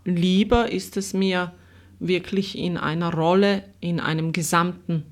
[0.04, 1.52] lieber ist es mir
[2.00, 5.04] wirklich in einer Rolle, in einem Gesamten,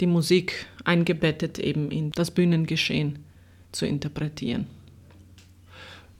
[0.00, 3.20] die Musik eingebettet eben in das Bühnengeschehen
[3.72, 4.66] zu interpretieren.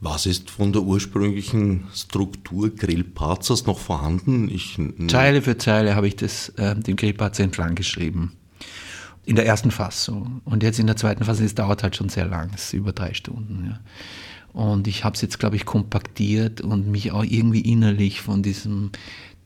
[0.01, 4.49] Was ist von der ursprünglichen Struktur Grillparzers noch vorhanden?
[4.49, 8.33] Ich, Zeile für Zeile habe ich das äh, dem Grillparzer entlang geschrieben.
[9.25, 10.41] In der ersten Fassung.
[10.45, 12.93] Und jetzt in der zweiten Fassung, es dauert halt schon sehr lang, es ist über
[12.93, 13.65] drei Stunden.
[13.65, 13.79] Ja.
[14.53, 18.91] Und ich habe es jetzt, glaube ich, kompaktiert und mich auch irgendwie innerlich von diesem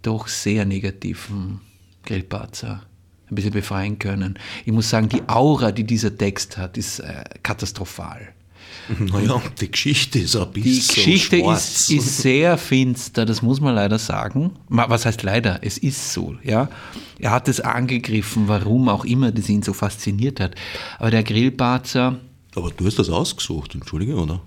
[0.01, 1.61] doch sehr negativen
[2.05, 2.83] Grillparzer
[3.29, 4.37] ein bisschen befreien können.
[4.65, 8.29] Ich muss sagen, die Aura, die dieser Text hat, ist äh, katastrophal.
[8.99, 11.89] Naja, die Geschichte ist ein bisschen Die Geschichte schwarz.
[11.89, 14.51] ist, ist sehr finster, das muss man leider sagen.
[14.69, 15.59] Was heißt leider?
[15.61, 16.69] Es ist so, ja.
[17.19, 20.55] Er hat es angegriffen, warum auch immer das ihn so fasziniert hat.
[20.97, 22.17] Aber der Grillparzer,
[22.55, 24.41] Aber du hast das ausgesucht, entschuldige, oder?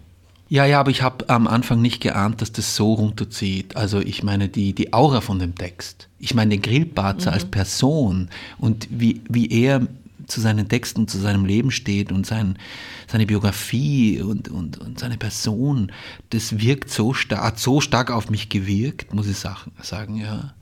[0.48, 3.74] ja, ja, aber ich habe am Anfang nicht geahnt, dass das so runterzieht.
[3.76, 6.08] Also ich meine die, die Aura von dem Text.
[6.18, 9.86] Ich meine den Grillparzer als Person und wie, wie er
[10.26, 12.58] zu seinen Texten, zu seinem Leben steht und sein,
[13.06, 15.92] seine Biografie und, und, und seine Person,
[16.30, 20.54] das wirkt so stark, so stark auf mich gewirkt, muss ich sagen, ja.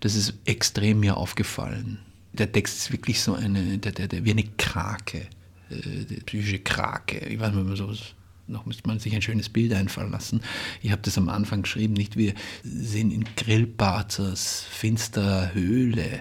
[0.00, 1.98] Das ist extrem mir aufgefallen.
[2.32, 5.28] Der Text ist wirklich so eine, der, der, der, wie eine Krake,
[5.70, 7.26] äh, psychische Krake.
[7.26, 8.14] Ich weiß nicht, ob man sowas
[8.46, 10.40] noch müsste man sich ein schönes Bild einfallen lassen.
[10.82, 16.20] Ich habe das am Anfang geschrieben, nicht wir sind in Grillparzers finsterer Höhle.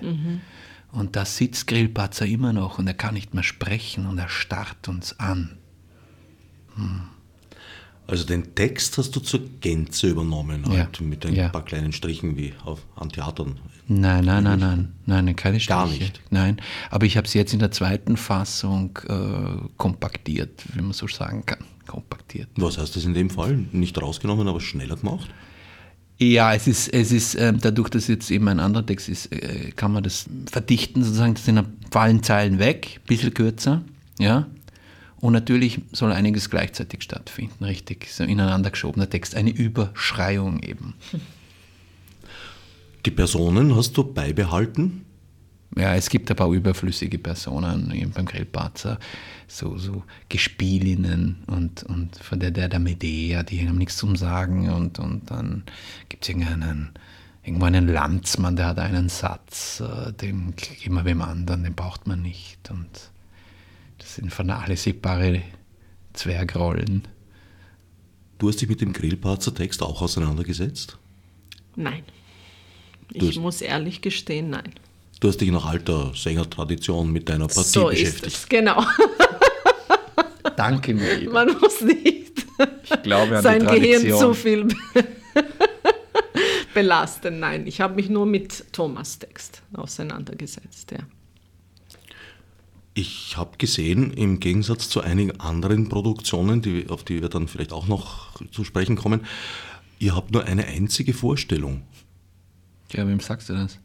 [0.93, 4.87] Und da sitzt Grillparzer immer noch und er kann nicht mehr sprechen und er starrt
[4.87, 5.57] uns an.
[8.07, 10.79] Also den Text hast du zur Gänze übernommen, Ja.
[10.79, 11.49] halt mit ein Ja.
[11.49, 13.59] paar kleinen Strichen wie auf, an Theatern.
[13.87, 15.77] Nein, nein, nein, nein, nein, keine Striche.
[15.77, 16.21] Gar nicht.
[16.29, 16.57] Nein,
[16.89, 21.45] aber ich habe es jetzt in der zweiten Fassung äh, kompaktiert, wie man so sagen
[21.45, 21.59] kann.
[21.85, 22.47] Kompaktiert.
[22.55, 23.57] Was heißt das in dem Fall?
[23.71, 25.29] Nicht rausgenommen, aber schneller gemacht?
[26.31, 29.71] Ja, es ist, es ist ähm, dadurch, dass jetzt eben ein anderer Text ist, äh,
[29.75, 33.83] kann man das verdichten, sozusagen, das sind fallen Zeilen weg, ein bisschen kürzer,
[34.19, 34.47] ja.
[35.19, 40.93] Und natürlich soll einiges gleichzeitig stattfinden, richtig, so ineinander geschobener Text, eine Überschreiung eben.
[43.05, 45.02] Die Personen hast du beibehalten?
[45.75, 48.99] Ja, es gibt ein paar überflüssige Personen eben beim Grillparzer,
[49.47, 54.69] so, so Gespielinnen und, und von der, der, der Medea, die haben nichts zum Sagen
[54.69, 55.63] und, und dann
[56.09, 56.91] gibt es irgendeinen,
[57.43, 62.05] irgendwo einen Landsmann, der hat einen Satz, äh, den geben wir wem anderen, den braucht
[62.07, 62.89] man nicht und
[63.97, 65.41] das sind vernachlässigbare
[66.13, 67.07] Zwergrollen.
[68.37, 70.97] Du hast dich mit dem Grillparzer Text auch auseinandergesetzt?
[71.75, 72.03] Nein.
[73.11, 74.73] Ich muss ehrlich gestehen, nein.
[75.23, 78.35] Du hast dich nach alter Sängertradition mit deiner Partie so ist beschäftigt.
[78.35, 78.83] es, genau.
[80.57, 81.29] Danke mir.
[81.29, 82.45] Man muss nicht
[82.83, 84.67] Ich glaube an sein die Gehirn zu viel
[86.73, 87.39] belasten.
[87.39, 90.91] Nein, ich habe mich nur mit Thomas Text auseinandergesetzt.
[90.91, 90.99] Ja.
[92.93, 97.71] Ich habe gesehen, im Gegensatz zu einigen anderen Produktionen, die, auf die wir dann vielleicht
[97.71, 99.21] auch noch zu sprechen kommen,
[99.99, 101.83] ihr habt nur eine einzige Vorstellung.
[102.91, 103.79] Ja, wem sagst du das?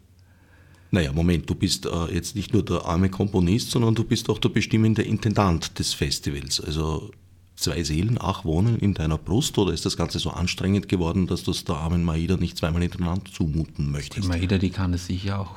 [0.91, 4.39] Naja, Moment, du bist äh, jetzt nicht nur der arme Komponist, sondern du bist auch
[4.39, 6.61] der bestimmende Intendant des Festivals.
[6.61, 7.11] Also
[7.57, 11.43] zwei Seelen, ach, wohnen in deiner Brust oder ist das Ganze so anstrengend geworden, dass
[11.43, 14.29] du es der armen Maida nicht zweimal hintereinander zumuten Die möchtest?
[14.29, 15.57] Maida, die kann das sicher auch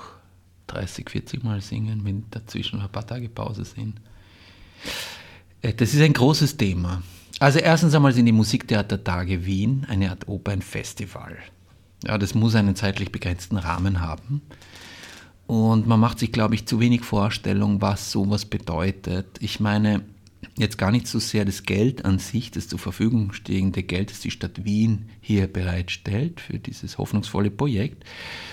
[0.67, 3.95] 30, 40 Mal singen, wenn dazwischen ein paar Tage Pause sind.
[5.61, 7.03] Äh, Das ist ein großes Thema.
[7.39, 11.37] Also erstens einmal sind die Musiktheatertage Wien eine Art Opernfestival.
[12.05, 14.41] Ja, das muss einen zeitlich begrenzten Rahmen haben.
[15.51, 19.27] Und man macht sich, glaube ich, zu wenig Vorstellung, was sowas bedeutet.
[19.41, 20.01] Ich meine,
[20.55, 24.21] jetzt gar nicht so sehr das Geld an sich, das zur Verfügung stehende Geld, das
[24.21, 28.05] die Stadt Wien hier bereitstellt für dieses hoffnungsvolle Projekt,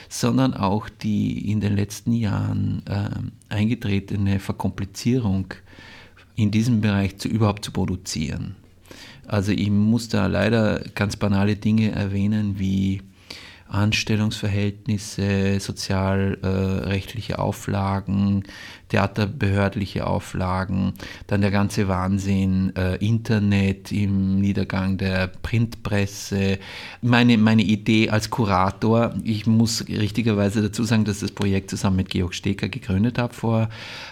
[0.08, 5.54] sondern auch die in den letzten Jahren äh, eingetretene Verkomplizierung
[6.34, 8.56] in diesem Bereich zu, überhaupt zu produzieren.
[9.24, 13.02] Also ich muss da leider ganz banale Dinge erwähnen wie
[13.68, 18.44] Anstellungsverhältnisse, sozialrechtliche Auflagen,
[18.88, 20.94] theaterbehördliche Auflagen,
[21.26, 26.58] dann der ganze Wahnsinn, äh, Internet im Niedergang der Printpresse.
[27.02, 32.10] Meine, meine Idee als Kurator, ich muss richtigerweise dazu sagen, dass das Projekt zusammen mit
[32.10, 33.68] Georg Steker gegründet habe vor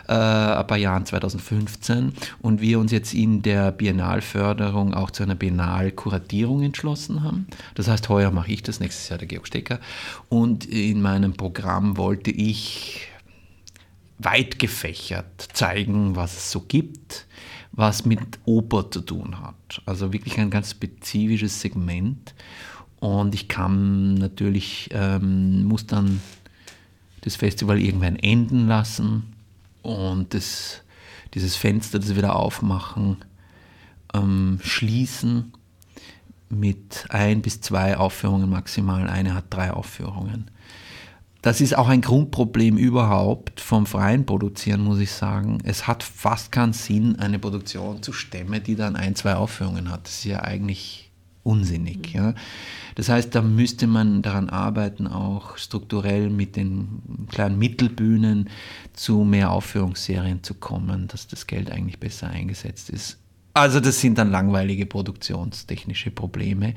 [0.09, 5.35] äh, ein paar Jahren, 2015, und wir uns jetzt in der Biennalförderung auch zu einer
[5.35, 7.47] Biennalkuratierung entschlossen haben.
[7.75, 9.81] Das heißt, heuer mache ich das, nächstes Jahr der Georg Stecker.
[10.29, 13.09] Und in meinem Programm wollte ich
[14.19, 17.27] weit gefächert zeigen, was es so gibt,
[17.73, 19.83] was mit Oper zu tun hat.
[19.85, 22.35] Also wirklich ein ganz spezifisches Segment.
[22.99, 26.21] Und ich kam natürlich, ähm, muss dann
[27.21, 29.35] das Festival irgendwann enden lassen
[29.83, 30.83] und das,
[31.35, 33.19] dieses Fenster, das wir da aufmachen,
[34.15, 35.53] ähm, schließen
[36.49, 39.09] mit ein bis zwei Aufführungen maximal.
[39.09, 40.51] Eine hat drei Aufführungen.
[41.43, 45.59] Das ist auch ein Grundproblem überhaupt vom freien Produzieren, muss ich sagen.
[45.63, 50.07] Es hat fast keinen Sinn, eine Produktion zu stemmen, die dann ein, zwei Aufführungen hat.
[50.07, 51.13] Das ist ja eigentlich
[51.45, 52.13] unsinnig.
[52.13, 52.35] Ja.
[52.97, 58.51] Das heißt, da müsste man daran arbeiten, auch strukturell mit den kleinen Mittelbühnen
[58.93, 63.19] zu mehr Aufführungsserien zu kommen, dass das Geld eigentlich besser eingesetzt ist.
[63.57, 66.75] Also das sind dann langweilige produktionstechnische Probleme.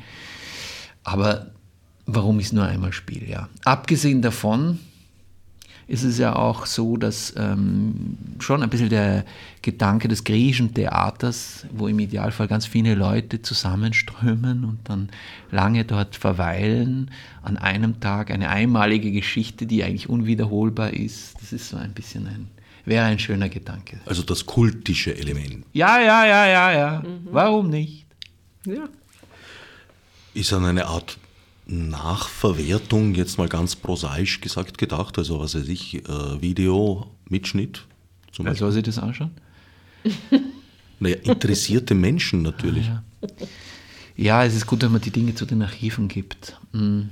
[1.04, 1.48] Aber
[2.06, 3.30] warum ist nur einmal Spiel?
[3.30, 3.50] Ja.
[3.66, 4.80] Abgesehen davon
[5.88, 9.26] ist es ja auch so, dass ähm, schon ein bisschen der
[9.62, 15.10] Gedanke des griechischen Theaters, wo im Idealfall ganz viele Leute zusammenströmen und dann
[15.52, 17.12] lange dort verweilen,
[17.42, 22.26] an einem Tag eine einmalige Geschichte, die eigentlich unwiederholbar ist, das ist so ein bisschen
[22.28, 22.48] ein,
[22.90, 24.02] wäre ein schöner Gedanke.
[24.06, 25.66] Also das kultische Element.
[25.74, 27.00] Ja, ja, ja, ja, ja.
[27.02, 27.28] Mhm.
[27.32, 28.06] Warum nicht?
[28.66, 28.90] Ja.
[30.34, 31.18] Ist dann eine Art
[31.66, 35.18] Nachverwertung, jetzt mal ganz prosaisch gesagt, gedacht?
[35.18, 37.86] Also, was weiß ich, äh, Video, Mitschnitt
[38.32, 38.60] zum Beispiel.
[38.60, 39.32] soll sich das anschauen?
[41.02, 42.90] Naja, interessierte Menschen natürlich.
[42.90, 43.48] Ah, ja.
[44.18, 44.44] ja.
[44.44, 46.60] es ist gut, wenn man die Dinge zu den Archiven gibt.
[46.74, 47.10] Mhm.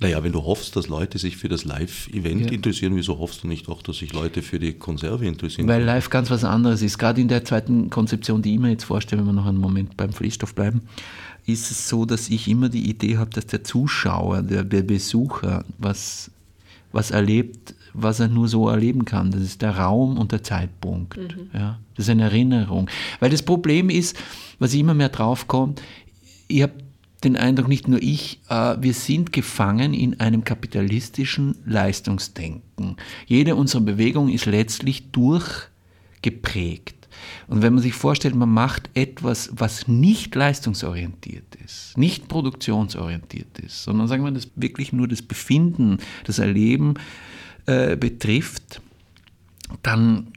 [0.00, 2.52] Naja, wenn du hoffst, dass Leute sich für das Live-Event ja.
[2.52, 5.68] interessieren, wieso hoffst du nicht auch, dass sich Leute für die Konserve interessieren?
[5.68, 6.98] Weil Live ganz was anderes ist.
[6.98, 9.98] Gerade in der zweiten Konzeption, die ich mir jetzt vorstelle, wenn wir noch einen Moment
[9.98, 10.82] beim Fließstoff bleiben,
[11.46, 15.64] ist es so, dass ich immer die Idee habe, dass der Zuschauer, der, der Besucher
[15.76, 16.30] was,
[16.92, 19.30] was erlebt, was er nur so erleben kann.
[19.30, 21.18] Das ist der Raum und der Zeitpunkt.
[21.18, 21.50] Mhm.
[21.52, 22.88] Ja, das ist eine Erinnerung.
[23.18, 24.16] Weil das Problem ist,
[24.58, 25.82] was immer mehr draufkommt,
[26.48, 26.72] ich habe
[27.24, 32.96] den Eindruck, nicht nur ich, äh, wir sind gefangen in einem kapitalistischen Leistungsdenken.
[33.26, 36.96] Jede unserer Bewegungen ist letztlich durchgeprägt.
[37.48, 43.84] Und wenn man sich vorstellt, man macht etwas, was nicht leistungsorientiert ist, nicht produktionsorientiert ist,
[43.84, 46.94] sondern sagen wir, das wirklich nur das Befinden, das Erleben
[47.66, 48.80] äh, betrifft,
[49.82, 50.29] dann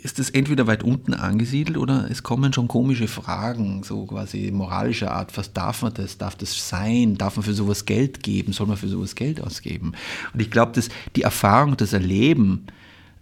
[0.00, 5.10] ist es entweder weit unten angesiedelt oder es kommen schon komische Fragen, so quasi moralischer
[5.10, 5.36] Art.
[5.36, 6.18] Was darf man das?
[6.18, 7.18] Darf das sein?
[7.18, 8.52] Darf man für sowas Geld geben?
[8.52, 9.92] Soll man für sowas Geld ausgeben?
[10.32, 12.66] Und ich glaube, dass die Erfahrung, das Erleben,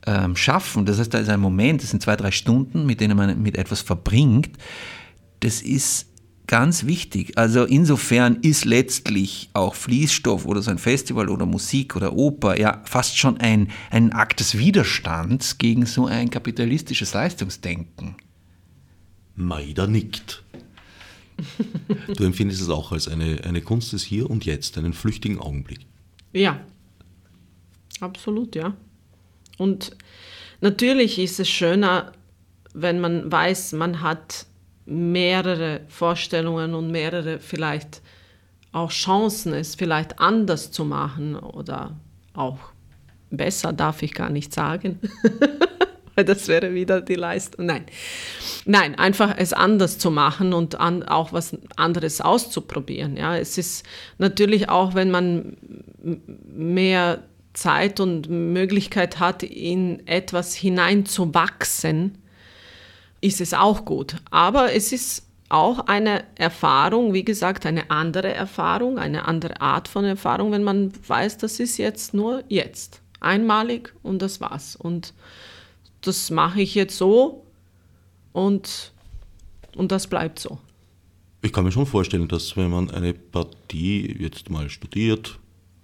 [0.07, 3.17] ähm, schaffen, das heißt, da ist ein Moment, das sind zwei, drei Stunden, mit denen
[3.17, 4.51] man mit etwas verbringt,
[5.41, 6.07] das ist
[6.47, 7.37] ganz wichtig.
[7.39, 12.83] Also insofern ist letztlich auch Fließstoff oder so ein Festival oder Musik oder Oper ja
[12.85, 18.17] fast schon ein, ein Akt des Widerstands gegen so ein kapitalistisches Leistungsdenken.
[19.35, 20.43] Maida nickt.
[22.17, 25.81] Du empfindest es auch als eine, eine Kunst des Hier und Jetzt, einen flüchtigen Augenblick.
[26.33, 26.61] Ja,
[28.01, 28.75] absolut, ja.
[29.59, 29.97] Und
[30.63, 32.13] natürlich ist es schöner,
[32.73, 34.47] wenn man weiß, man hat
[34.87, 38.01] mehrere Vorstellungen und mehrere vielleicht
[38.72, 41.96] auch Chancen, es vielleicht anders zu machen oder
[42.35, 42.59] auch
[43.31, 45.01] besser, darf ich gar nicht sagen.
[46.14, 47.66] Weil das wäre wieder die Leistung.
[47.66, 47.85] Nein.
[48.64, 53.16] Nein, einfach es anders zu machen und an, auch was anderes auszuprobieren.
[53.18, 53.85] Ja, es ist
[54.16, 55.57] natürlich auch, wenn man
[56.46, 57.22] mehr
[57.53, 62.18] Zeit und Möglichkeit hat, in etwas hineinzuwachsen,
[63.27, 64.17] ist es auch gut.
[64.31, 70.05] Aber es ist auch eine Erfahrung, wie gesagt, eine andere Erfahrung, eine andere Art von
[70.05, 74.77] Erfahrung, wenn man weiß, das ist jetzt nur jetzt, einmalig und das war's.
[74.77, 75.15] Und
[76.01, 77.45] das mache ich jetzt so
[78.33, 78.93] und,
[79.77, 80.59] und das bleibt so.
[81.43, 85.39] Ich kann mir schon vorstellen, dass wenn man eine Partie jetzt mal studiert,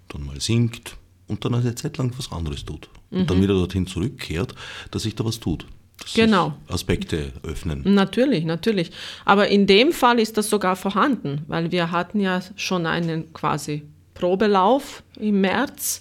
[0.08, 0.96] dann mal singt,
[1.32, 3.26] und dann eine Zeit lang was anderes tut und mhm.
[3.26, 4.54] dann wieder dorthin zurückkehrt,
[4.90, 5.66] dass sich da was tut.
[6.14, 6.54] Genau.
[6.68, 7.82] Aspekte öffnen.
[7.84, 8.90] Natürlich, natürlich.
[9.24, 13.84] Aber in dem Fall ist das sogar vorhanden, weil wir hatten ja schon einen quasi
[14.14, 16.00] Probelauf im März.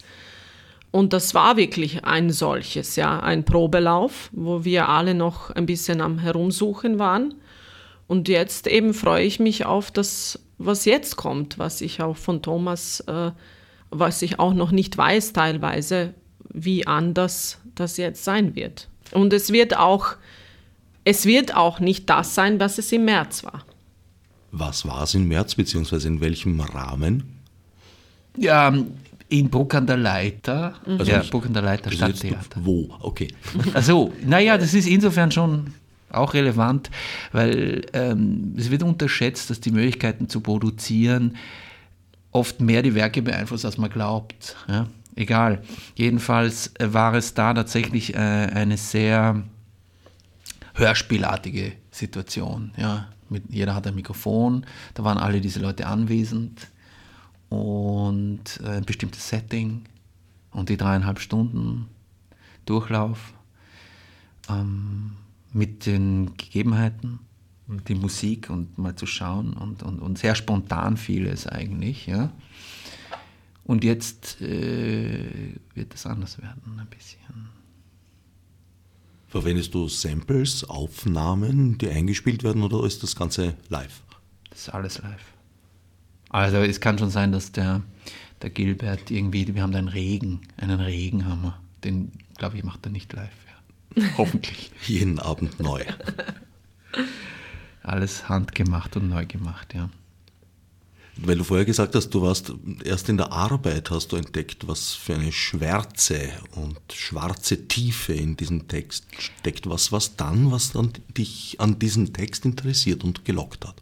[0.90, 6.02] Und das war wirklich ein solches, ja, ein Probelauf, wo wir alle noch ein bisschen
[6.02, 7.36] am Herumsuchen waren.
[8.08, 12.42] Und jetzt eben freue ich mich auf das, was jetzt kommt, was ich auch von
[12.42, 13.32] Thomas äh,
[13.92, 16.14] was ich auch noch nicht weiß teilweise,
[16.50, 18.88] wie anders das jetzt sein wird.
[19.12, 20.16] Und es wird auch,
[21.04, 23.66] es wird auch nicht das sein, was es im März war.
[24.52, 27.40] Was war es im März, beziehungsweise in welchem Rahmen?
[28.38, 28.74] Ja,
[29.30, 31.00] in Bruck an der Leiter, mhm.
[31.00, 32.60] also ja, Bruck an der Leiter Stadttheater.
[32.64, 32.90] Wo?
[33.00, 33.30] Okay.
[33.74, 35.74] Also, naja, das ist insofern schon
[36.10, 36.92] auch relevant,
[37.32, 41.38] weil ähm, es wird unterschätzt, dass die Möglichkeiten zu produzieren
[42.32, 44.56] oft mehr die Werke beeinflusst, als man glaubt.
[44.68, 44.88] Ja?
[45.16, 45.62] Egal.
[45.96, 49.44] Jedenfalls war es da tatsächlich äh, eine sehr
[50.76, 52.72] hörspielartige Situation.
[52.78, 53.10] Ja?
[53.30, 56.68] Mit, jeder hat ein Mikrofon, da waren alle diese Leute anwesend
[57.50, 59.84] und äh, ein bestimmtes Setting
[60.52, 61.88] und die dreieinhalb Stunden
[62.66, 63.34] Durchlauf
[64.50, 65.14] ähm,
[65.52, 67.20] mit den Gegebenheiten
[67.88, 72.06] die Musik und mal zu schauen und, und, und sehr spontan vieles eigentlich.
[72.06, 72.32] Ja.
[73.72, 77.48] Und jetzt äh, wird es anders werden, ein bisschen.
[79.30, 84.02] Verwendest du Samples, Aufnahmen, die eingespielt werden oder ist das Ganze live?
[84.50, 85.24] Das ist alles live.
[86.32, 87.82] Also es kann schon sein, dass der,
[88.42, 91.58] der Gilbert irgendwie, wir haben da einen Regen, einen Regen haben wir.
[91.86, 93.30] Den, glaube ich, macht er nicht live.
[93.96, 94.04] Ja.
[94.18, 94.70] Hoffentlich.
[94.86, 95.86] Jeden Abend neu.
[97.84, 99.90] Alles handgemacht und neu gemacht, ja.
[101.18, 102.54] Weil du vorher gesagt hast, du warst
[102.84, 108.38] erst in der Arbeit, hast du entdeckt, was für eine Schwärze und schwarze Tiefe in
[108.38, 109.70] diesem Text steckt.
[109.70, 113.76] Was was dann, was dann dich an diesem Text interessiert und gelockt hat?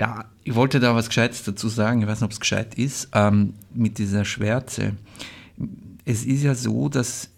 [0.00, 3.08] Ja, ich wollte da was Gescheites dazu sagen, ich weiß nicht, ob es gescheit ist,
[3.12, 4.96] ähm, mit dieser Schwärze.
[6.04, 7.28] Es ist ja so, dass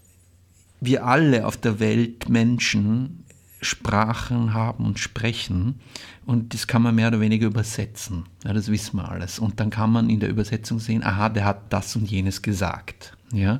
[0.80, 3.23] wir alle auf der Welt Menschen
[3.64, 5.80] Sprachen haben und sprechen
[6.26, 8.24] und das kann man mehr oder weniger übersetzen.
[8.44, 9.38] Ja, das wissen wir alles.
[9.38, 13.16] Und dann kann man in der Übersetzung sehen, aha, der hat das und jenes gesagt.
[13.32, 13.58] Ja?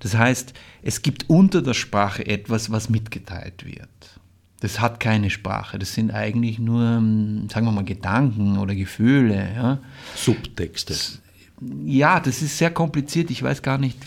[0.00, 3.88] Das heißt, es gibt unter der Sprache etwas, was mitgeteilt wird.
[4.60, 5.78] Das hat keine Sprache.
[5.78, 9.52] Das sind eigentlich nur, hm, sagen wir mal, Gedanken oder Gefühle.
[9.54, 9.78] Ja?
[10.14, 10.94] Subtexte.
[11.84, 13.30] Ja, das ist sehr kompliziert.
[13.30, 13.98] Ich weiß gar nicht,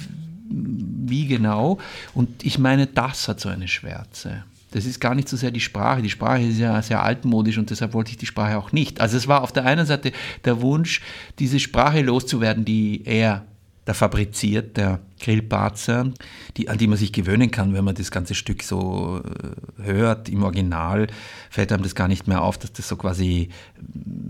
[0.49, 1.79] wie genau.
[2.13, 4.43] Und ich meine, das hat so eine Schwärze
[4.75, 6.01] das ist gar nicht so sehr die Sprache.
[6.01, 8.99] Die Sprache ist ja sehr altmodisch und deshalb wollte ich die Sprache auch nicht.
[8.99, 10.11] Also es war auf der einen Seite
[10.43, 10.99] der Wunsch,
[11.39, 13.45] diese Sprache loszuwerden, die er
[13.85, 16.11] da fabriziert, der Grillparzer,
[16.57, 20.27] die, an die man sich gewöhnen kann, wenn man das ganze Stück so äh, hört.
[20.27, 21.07] Im Original
[21.49, 23.49] fällt einem das gar nicht mehr auf, dass das so quasi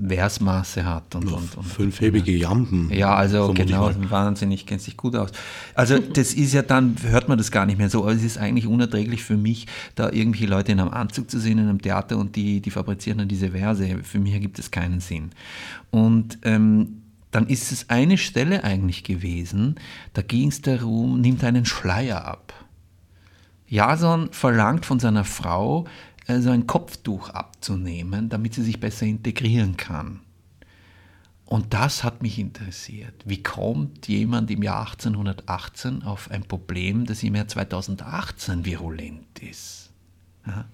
[0.07, 1.15] Versmaße hat.
[1.15, 2.91] Und, und, und Fünfhebige Jamben.
[2.93, 5.31] Ja, also genau, wahnsinnig, kennt sich gut aus.
[5.73, 8.37] Also das ist ja dann, hört man das gar nicht mehr so, aber es ist
[8.37, 12.17] eigentlich unerträglich für mich, da irgendwelche Leute in einem Anzug zu sehen in einem Theater
[12.17, 13.99] und die, die fabrizieren dann diese Verse.
[14.03, 15.31] Für mich ergibt es keinen Sinn.
[15.91, 17.01] Und ähm,
[17.35, 19.75] dann ist es eine Stelle eigentlich gewesen,
[20.13, 22.53] da ging es darum, nimmt einen Schleier ab.
[23.67, 25.83] Jason verlangt von seiner Frau,
[26.27, 30.21] äh, so ein Kopftuch abzunehmen, damit sie sich besser integrieren kann.
[31.43, 33.21] Und das hat mich interessiert.
[33.25, 39.84] Wie kommt jemand im Jahr 1818 auf ein Problem, das im Jahr 2018 virulent ist?
[40.47, 40.65] Ja,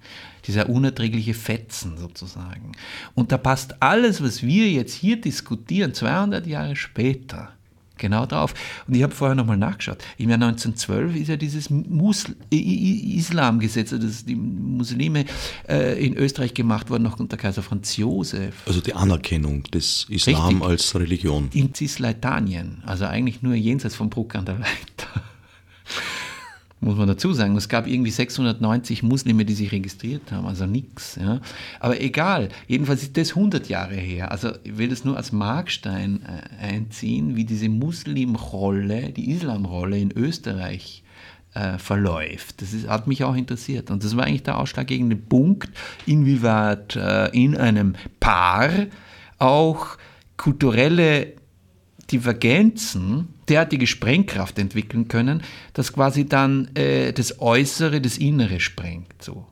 [0.46, 2.72] dieser unerträgliche Fetzen sozusagen.
[3.14, 7.52] Und da passt alles, was wir jetzt hier diskutieren, 200 Jahre später,
[7.96, 8.52] genau drauf.
[8.86, 9.98] Und ich habe vorher nochmal nachgeschaut.
[10.18, 15.24] Im Jahr 1912 ist ja dieses Musl Islamgesetz, also das die Muslime
[15.68, 18.54] äh, in Österreich gemacht worden, noch unter Kaiser Franz Josef.
[18.66, 20.68] Also die Anerkennung des Islam Richtig.
[20.68, 21.48] als Religion.
[21.54, 25.22] In Cisleitanien, also eigentlich nur jenseits vom Bruck an der Leiter
[26.82, 27.56] muss man dazu sagen.
[27.56, 31.16] Es gab irgendwie 690 Muslime, die sich registriert haben, also nichts.
[31.20, 31.40] Ja.
[31.80, 34.32] Aber egal, jedenfalls ist das 100 Jahre her.
[34.32, 40.12] Also ich will das nur als Markstein äh, einziehen, wie diese Muslimrolle, die Islamrolle in
[40.12, 41.04] Österreich
[41.54, 42.60] äh, verläuft.
[42.60, 43.90] Das ist, hat mich auch interessiert.
[43.90, 45.70] Und das war eigentlich der ausschlaggebende Punkt,
[46.04, 48.70] inwieweit äh, in einem Paar
[49.38, 49.98] auch
[50.36, 51.34] kulturelle
[52.10, 59.22] Divergenzen derartige Sprengkraft entwickeln können, dass quasi dann äh, das Äußere das Innere sprengt.
[59.22, 59.46] So.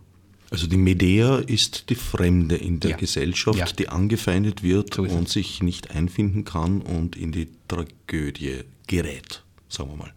[0.50, 2.96] Also die Medea ist die Fremde in der ja.
[2.96, 3.66] Gesellschaft, ja.
[3.66, 9.90] die angefeindet wird so und sich nicht einfinden kann und in die Tragödie gerät, sagen
[9.90, 10.12] wir mal.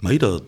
[0.00, 0.40] Maida,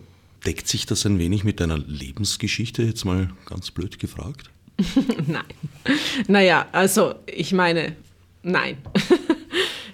[0.45, 4.51] deckt sich das ein wenig mit deiner Lebensgeschichte, jetzt mal ganz blöd gefragt?
[5.27, 5.43] nein.
[6.27, 7.95] Naja, also ich meine,
[8.43, 8.77] nein.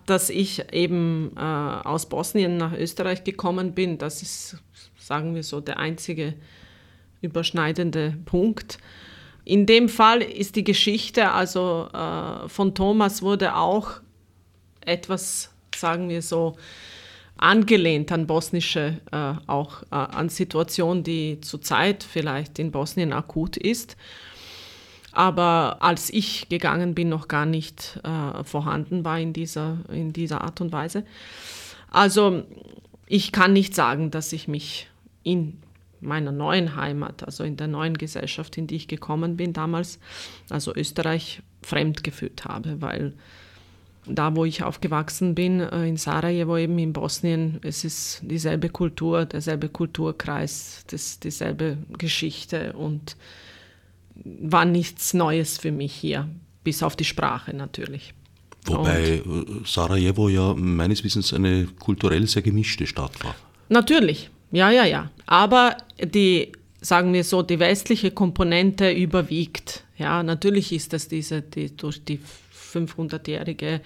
[0.06, 4.58] dass ich eben äh, aus Bosnien nach Österreich gekommen bin, das ist,
[4.98, 6.34] sagen wir so, der einzige
[7.22, 8.78] überschneidende Punkt.
[9.46, 14.02] In dem Fall ist die Geschichte, also äh, von Thomas wurde auch
[14.82, 16.56] etwas, sagen wir so,
[17.38, 23.98] angelehnt an bosnische, äh, auch äh, an Situationen, die zurzeit vielleicht in Bosnien akut ist
[25.14, 30.42] aber als ich gegangen bin, noch gar nicht äh, vorhanden war in dieser, in dieser
[30.42, 31.06] Art und Weise.
[31.92, 32.44] Also
[33.08, 34.90] ich kann nicht sagen, dass ich mich
[35.24, 35.60] in
[36.02, 40.00] meiner neuen Heimat, also in der neuen Gesellschaft, in die ich gekommen bin damals,
[40.50, 43.14] also Österreich, fremd gefühlt habe, weil
[44.06, 49.26] da, wo ich aufgewachsen bin, äh, in Sarajevo, eben in Bosnien, es ist dieselbe Kultur,
[49.26, 53.16] derselbe Kulturkreis, das, dieselbe Geschichte und
[54.16, 56.30] war nichts Neues für mich hier,
[56.64, 58.14] bis auf die Sprache natürlich.
[58.66, 63.36] Wobei Und äh, Sarajevo ja meines Wissens eine kulturell sehr gemischte Stadt war.
[63.70, 65.12] Natürlich, ja, ja, ja.
[65.26, 66.52] Aber die
[66.82, 69.84] sagen wir so, die westliche Komponente überwiegt.
[69.98, 72.20] Ja, natürlich ist das diese, die, durch die
[72.74, 73.82] 500-jährige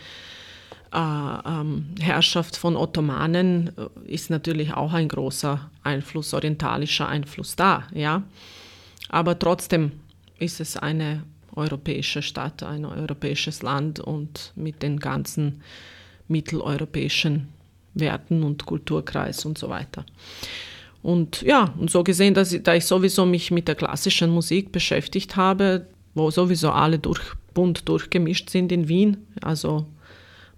[0.93, 7.87] äh, ähm, Herrschaft von Ottomanen äh, ist natürlich auch ein großer Einfluss, orientalischer Einfluss da.
[7.93, 8.23] Ja,
[9.09, 9.91] aber trotzdem
[10.39, 11.23] ist es eine
[11.55, 15.61] europäische Stadt, ein europäisches Land und mit den ganzen
[16.27, 17.47] mitteleuropäischen
[17.93, 20.05] Werten und Kulturkreis und so weiter.
[21.01, 24.71] Und ja, und so gesehen, dass ich, da ich sowieso mich mit der klassischen Musik
[24.71, 27.21] beschäftigt habe, wo sowieso alle durch,
[27.53, 29.85] bunt durchgemischt sind in Wien, also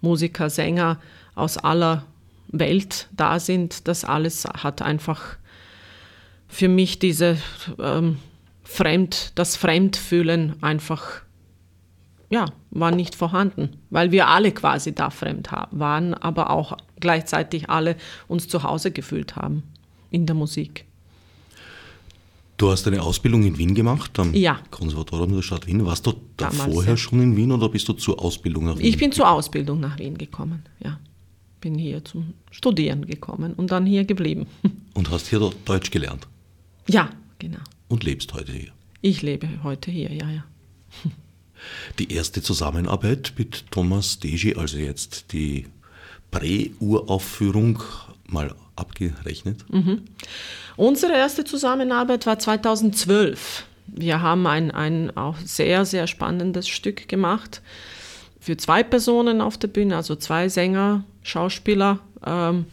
[0.01, 0.99] Musiker, Sänger
[1.35, 2.05] aus aller
[2.47, 5.37] Welt da sind, das alles hat einfach
[6.47, 7.37] für mich diese
[7.79, 8.17] ähm,
[8.69, 11.23] Fremd, das Fremdfühlen einfach,
[12.29, 17.95] ja, war nicht vorhanden, weil wir alle quasi da fremd waren, aber auch gleichzeitig alle
[18.27, 19.63] uns zu Hause gefühlt haben
[20.11, 20.85] in der Musik.
[22.57, 24.59] Du hast eine Ausbildung in Wien gemacht, am ja.
[24.69, 25.83] Konservatorium der Stadt Wien.
[25.83, 26.97] Warst du da Damals, vorher ja.
[26.97, 28.85] schon in Wien oder bist du zur Ausbildung nach Wien?
[28.85, 30.99] Ich bin zur Ausbildung nach Wien gekommen, ja.
[31.59, 34.45] Bin hier zum Studieren gekommen und dann hier geblieben.
[34.93, 36.27] Und hast hier Deutsch gelernt?
[36.87, 37.09] Ja,
[37.39, 37.59] genau.
[37.89, 38.71] Und lebst heute hier?
[39.01, 40.43] Ich lebe heute hier, ja, ja.
[41.99, 45.65] Die erste Zusammenarbeit mit Thomas Degi, also jetzt die
[46.31, 47.83] Prä-Uraufführung,
[48.27, 49.65] mal abgerechnet?
[49.69, 50.03] Mhm.
[50.77, 53.65] Unsere erste Zusammenarbeit war 2012.
[53.87, 57.61] Wir haben ein, ein auch sehr, sehr spannendes Stück gemacht
[58.39, 62.65] für zwei Personen auf der Bühne, also zwei Sänger, Schauspieler, ähm,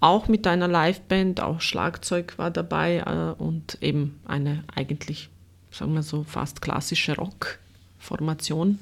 [0.00, 5.28] auch mit einer Liveband, auch Schlagzeug war dabei äh, und eben eine eigentlich,
[5.70, 8.78] sagen wir so, fast klassische Rock-Formation.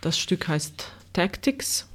[0.00, 1.88] Das Stück heißt Tactics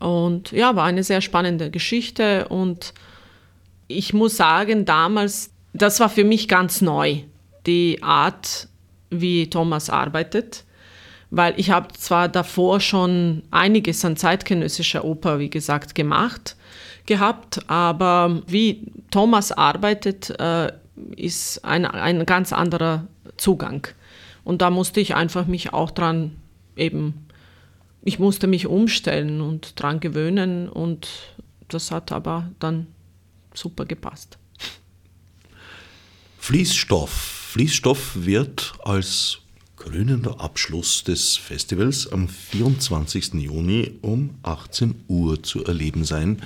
[0.00, 2.92] und ja, war eine sehr spannende Geschichte und
[3.86, 7.20] ich muss sagen, damals, das war für mich ganz neu,
[7.66, 8.68] die Art,
[9.10, 10.64] wie Thomas arbeitet,
[11.30, 16.56] weil ich habe zwar davor schon einiges an zeitgenössischer Oper, wie gesagt, gemacht
[17.08, 20.72] gehabt, aber wie Thomas arbeitet, äh,
[21.16, 23.88] ist ein, ein ganz anderer Zugang.
[24.44, 26.36] Und da musste ich einfach mich auch dran
[26.76, 27.26] eben
[28.08, 31.08] ich musste mich umstellen und dran gewöhnen und
[31.68, 32.86] das hat aber dann
[33.52, 34.38] super gepasst.
[36.38, 37.10] Fließstoff.
[37.52, 39.40] Fließstoff wird als
[39.76, 43.34] krönender Abschluss des Festivals am 24.
[43.34, 46.42] Juni um 18 Uhr zu erleben sein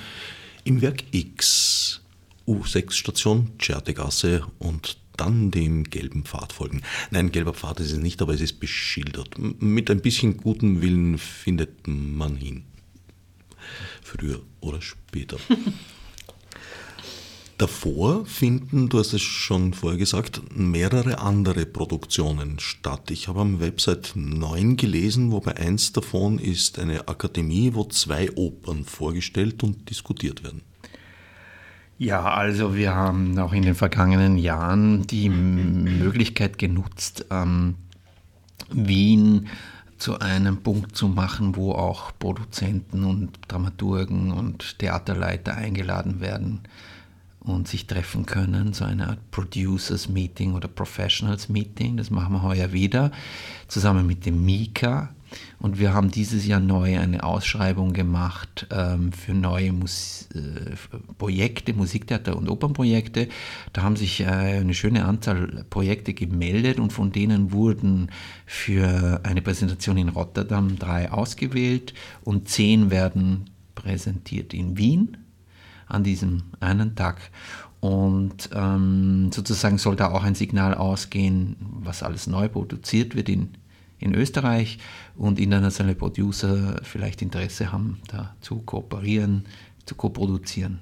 [0.65, 2.01] im Werk X,
[2.47, 6.83] U6-Station, Tschertegasse und dann dem gelben Pfad folgen.
[7.11, 9.37] Nein, gelber Pfad ist es nicht, aber es ist beschildert.
[9.39, 12.65] Mit ein bisschen gutem Willen findet man hin.
[14.03, 15.37] Früher oder später.
[17.63, 23.13] Davor finden, du hast es schon vorher gesagt, mehrere andere Produktionen statt.
[23.13, 28.85] Ich habe am Website 9 gelesen, wobei eins davon ist eine Akademie, wo zwei Opern
[28.85, 30.63] vorgestellt und diskutiert werden.
[31.99, 37.77] Ja, also wir haben auch in den vergangenen Jahren die Möglichkeit genutzt, ähm,
[38.73, 39.47] Wien
[39.99, 46.63] zu einem Punkt zu machen, wo auch Produzenten und Dramaturgen und Theaterleiter eingeladen werden
[47.45, 51.97] und sich treffen können, so eine Art Producers Meeting oder Professionals Meeting.
[51.97, 53.11] Das machen wir heuer wieder,
[53.69, 55.11] zusammen mit dem Mika,
[55.59, 60.75] und wir haben dieses Jahr neu eine Ausschreibung gemacht ähm, für neue Mus äh,
[61.19, 63.29] Projekte, Musiktheater- und Opernprojekte.
[63.73, 68.11] Da haben sich äh, eine schöne Anzahl Projekte gemeldet und von denen wurden
[68.47, 75.17] für eine Präsentation in Rotterdam drei ausgewählt und zehn werden präsentiert in Wien
[75.93, 77.31] an diesem einen Tag.
[77.81, 83.57] Und ähm, sozusagen soll da auch ein Signal ausgehen, was alles neu produziert wird in
[84.03, 84.79] in Österreich
[85.17, 89.45] und internationale Producer vielleicht Interesse haben, da zu kooperieren,
[89.87, 90.81] zu koproduzieren.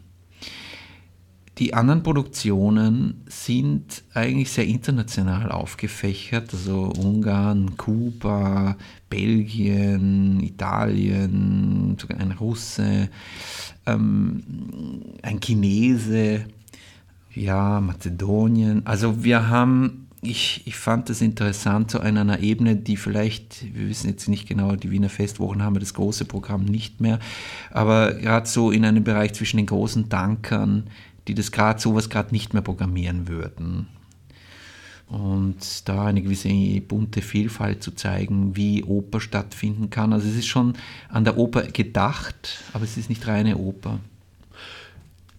[1.59, 8.77] Die anderen Produktionen sind eigentlich sehr international aufgefächert, also Ungarn, Kuba,
[9.11, 13.11] Belgien, Italien, sogar ein Russe,
[13.87, 14.43] ähm,
[15.23, 16.45] ein Chinese,
[17.35, 18.87] ja, Mazedonien.
[18.87, 23.89] Also wir haben ich, ich fand das interessant, so an einer Ebene, die vielleicht, wir
[23.89, 27.19] wissen jetzt nicht genau, die Wiener Festwochen haben wir das große Programm nicht mehr,
[27.71, 30.89] aber gerade so in einem Bereich zwischen den großen Dankern,
[31.27, 33.87] die das gerade sowas gerade nicht mehr programmieren würden.
[35.11, 36.49] Und da eine gewisse
[36.83, 40.13] bunte Vielfalt zu zeigen, wie Oper stattfinden kann.
[40.13, 40.75] Also es ist schon
[41.09, 43.99] an der Oper gedacht, aber es ist nicht reine Oper.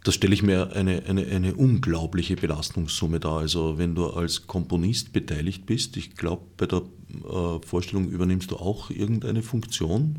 [0.03, 3.37] Das stelle ich mir eine, eine, eine unglaubliche Belastungssumme dar.
[3.37, 6.81] Also wenn du als Komponist beteiligt bist, ich glaube, bei der
[7.23, 10.17] äh, Vorstellung übernimmst du auch irgendeine Funktion.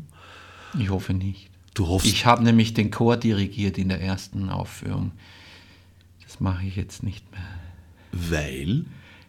[0.79, 1.49] Ich hoffe nicht.
[1.75, 2.07] Du hoffst.
[2.07, 5.11] Ich habe nämlich den Chor dirigiert in der ersten Aufführung.
[6.23, 7.41] Das mache ich jetzt nicht mehr.
[8.11, 8.85] Weil?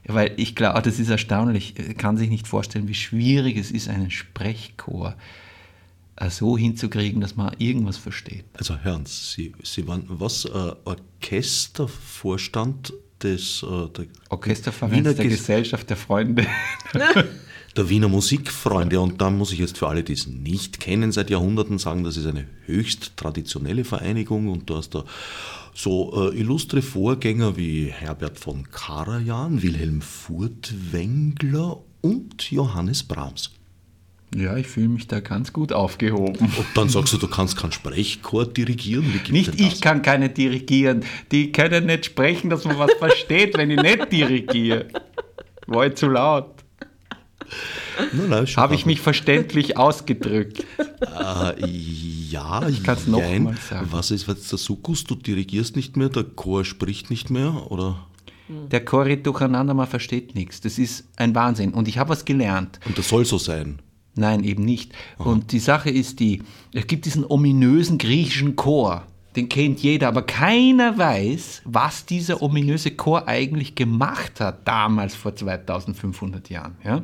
[0.06, 1.74] Weil ich glaube, das ist erstaunlich.
[1.78, 5.16] Man kann sich nicht vorstellen, wie schwierig es ist, einen Sprechchor
[6.16, 8.44] äh, so hinzukriegen, dass man irgendwas versteht.
[8.54, 10.44] Also hören Sie, Sie waren was?
[10.44, 12.92] Äh, Orchestervorstand
[13.22, 16.46] des äh, der Orchestervereins der Gesellschaft der Freunde.
[17.76, 19.00] der Wiener Musikfreunde.
[19.00, 22.16] Und da muss ich jetzt für alle, die es nicht kennen, seit Jahrhunderten sagen, das
[22.16, 25.04] ist eine höchst traditionelle Vereinigung und da hast du
[25.74, 33.50] so äh, illustre Vorgänger wie Herbert von Karajan, Wilhelm Furtwängler und Johannes Brahms.
[34.34, 36.40] Ja, ich fühle mich da ganz gut aufgehoben.
[36.40, 39.04] Und dann sagst du, du kannst keinen Sprechchor dirigieren?
[39.30, 41.04] nicht ich kann keine dirigieren.
[41.30, 44.86] Die können nicht sprechen, dass man was versteht, wenn ich nicht dirigiere.
[45.66, 46.53] War zu laut?
[48.56, 50.64] Habe ich mich verständlich ausgedrückt?
[50.78, 53.88] Äh, ja, ich kann es nochmal sagen.
[53.90, 55.04] Was ist jetzt der Sukkus?
[55.04, 58.06] Du dirigierst nicht mehr, der Chor spricht nicht mehr, oder?
[58.48, 60.60] Der Chor redet durcheinander, man versteht nichts.
[60.60, 61.72] Das ist ein Wahnsinn.
[61.72, 62.78] Und ich habe was gelernt.
[62.86, 63.78] Und das soll so sein.
[64.16, 64.92] Nein, eben nicht.
[65.18, 65.30] Aha.
[65.30, 66.42] Und die Sache ist die,
[66.72, 69.06] es gibt diesen ominösen griechischen Chor.
[69.34, 75.34] Den kennt jeder, aber keiner weiß, was dieser ominöse Chor eigentlich gemacht hat, damals vor
[75.34, 76.76] 2500 Jahren.
[76.84, 77.02] Ja?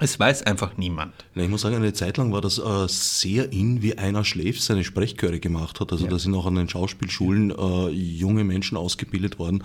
[0.00, 1.12] Es weiß einfach niemand.
[1.34, 4.84] Ich muss sagen, eine Zeit lang war das äh, sehr in, wie einer schläft seine
[4.84, 5.92] Sprechchöre gemacht hat.
[5.92, 6.10] Also ja.
[6.10, 9.64] da sind auch an den Schauspielschulen äh, junge Menschen ausgebildet worden.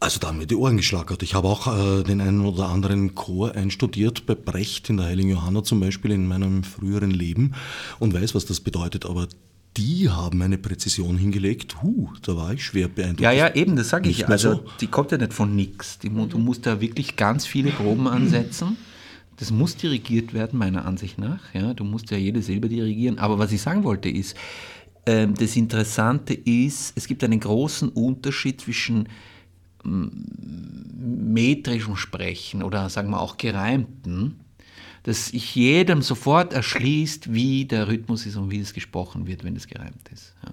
[0.00, 1.22] Also da haben mir die Ohren geschlagert.
[1.22, 5.30] Ich habe auch äh, den einen oder anderen Chor einstudiert, bei Brecht in der Heiligen
[5.30, 7.54] Johanna zum Beispiel in meinem früheren Leben
[8.00, 9.06] und weiß, was das bedeutet.
[9.06, 9.28] Aber
[9.76, 11.82] die haben eine Präzision hingelegt.
[11.82, 13.20] Huh, da war ich schwer beeindruckt.
[13.20, 14.28] Ja, ja, eben, das sage ich.
[14.28, 14.64] Also so.
[14.80, 15.98] die kommt ja nicht von nichts.
[16.00, 18.76] Du musst da wirklich ganz viele Proben ansetzen.
[19.42, 21.52] Das muss dirigiert werden, meiner Ansicht nach.
[21.52, 23.18] Ja, du musst ja jede Silbe dirigieren.
[23.18, 24.36] Aber was ich sagen wollte ist,
[25.04, 29.08] äh, das Interessante ist, es gibt einen großen Unterschied zwischen
[30.94, 34.38] metrischem Sprechen oder sagen wir auch gereimten,
[35.02, 39.56] dass sich jedem sofort erschließt, wie der Rhythmus ist und wie es gesprochen wird, wenn
[39.56, 40.36] es gereimt ist.
[40.46, 40.52] Ja.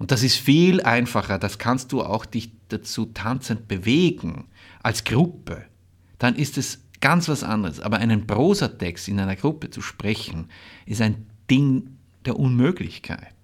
[0.00, 4.46] Und das ist viel einfacher, das kannst du auch dich dazu tanzend bewegen,
[4.82, 5.66] als Gruppe.
[6.18, 7.80] Dann ist es ganz was anderes.
[7.80, 10.48] Aber einen Prosatext in einer Gruppe zu sprechen,
[10.86, 13.34] ist ein Ding der Unmöglichkeit.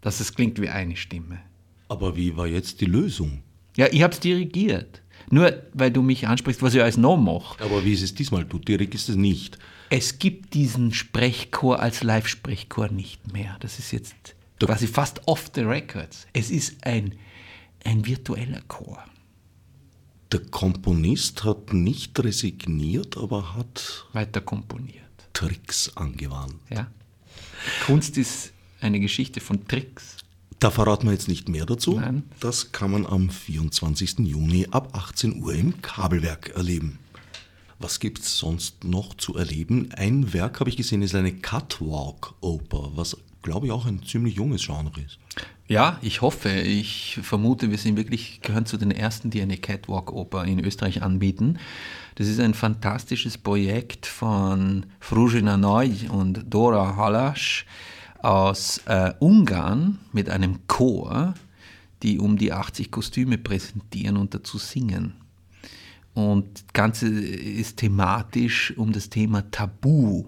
[0.00, 1.40] Dass es klingt wie eine Stimme.
[1.88, 3.42] Aber wie war jetzt die Lösung?
[3.76, 5.02] Ja, ich habe es dirigiert.
[5.30, 7.62] Nur weil du mich ansprichst, was ich als noch mache.
[7.64, 8.44] Aber wie ist es diesmal?
[8.44, 9.58] Du dirigierst es nicht.
[9.90, 13.56] Es gibt diesen Sprechchor als Live-Sprechchor nicht mehr.
[13.60, 16.26] Das ist jetzt du quasi fast off the records.
[16.32, 17.14] Es ist ein,
[17.84, 19.02] ein virtueller Chor.
[20.34, 25.04] Der Komponist hat nicht resigniert, aber hat weiter komponiert.
[25.32, 26.56] Tricks angewandt.
[26.70, 26.88] Ja.
[27.86, 30.16] Kunst ist eine Geschichte von Tricks.
[30.58, 32.00] Da verraten wir jetzt nicht mehr dazu.
[32.00, 32.24] Nein.
[32.40, 34.18] Das kann man am 24.
[34.26, 36.98] Juni ab 18 Uhr im Kabelwerk erleben.
[37.78, 39.92] Was gibt es sonst noch zu erleben?
[39.92, 44.66] Ein Werk habe ich gesehen, ist eine Catwalk-Oper, was glaube ich auch ein ziemlich junges
[44.66, 45.20] Genre ist.
[45.66, 46.50] Ja, ich hoffe.
[46.50, 51.58] Ich vermute, wir sind wirklich, gehören zu den ersten, die eine Catwalk-Oper in Österreich anbieten.
[52.16, 57.64] Das ist ein fantastisches Projekt von Fruzina Neu und Dora Halasch
[58.18, 61.32] aus äh, Ungarn mit einem Chor,
[62.02, 65.14] die um die 80 Kostüme präsentieren und dazu singen.
[66.12, 70.26] Und das Ganze ist thematisch um das Thema Tabu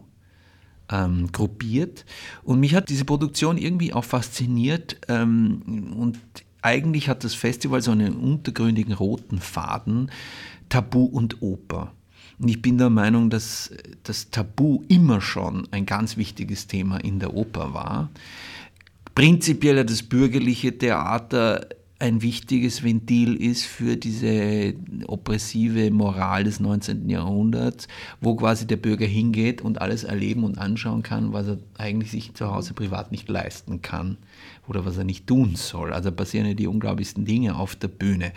[0.91, 2.05] ähm, gruppiert.
[2.43, 4.97] Und mich hat diese Produktion irgendwie auch fasziniert.
[5.09, 6.19] Ähm, und
[6.63, 10.11] eigentlich hat das Festival so einen untergründigen roten Faden,
[10.69, 11.93] Tabu und Oper.
[12.39, 13.73] Und ich bin der Meinung, dass
[14.03, 18.11] das Tabu immer schon ein ganz wichtiges Thema in der Oper war.
[19.15, 21.67] Prinzipiell das bürgerliche Theater
[21.99, 24.75] ein wichtiges Ventil ist für diese
[25.07, 27.09] oppressive Moral des 19.
[27.09, 27.89] Jahrhunderts,
[28.21, 32.35] wo quasi der Bürger hingeht und alles erleben und anschauen kann, was er eigentlich sich
[32.35, 34.19] zu Hause privat nicht leisten kann
[34.69, 35.93] oder was er nicht tun soll.
[35.93, 38.33] Also passieren ja die unglaublichsten Dinge auf der Bühne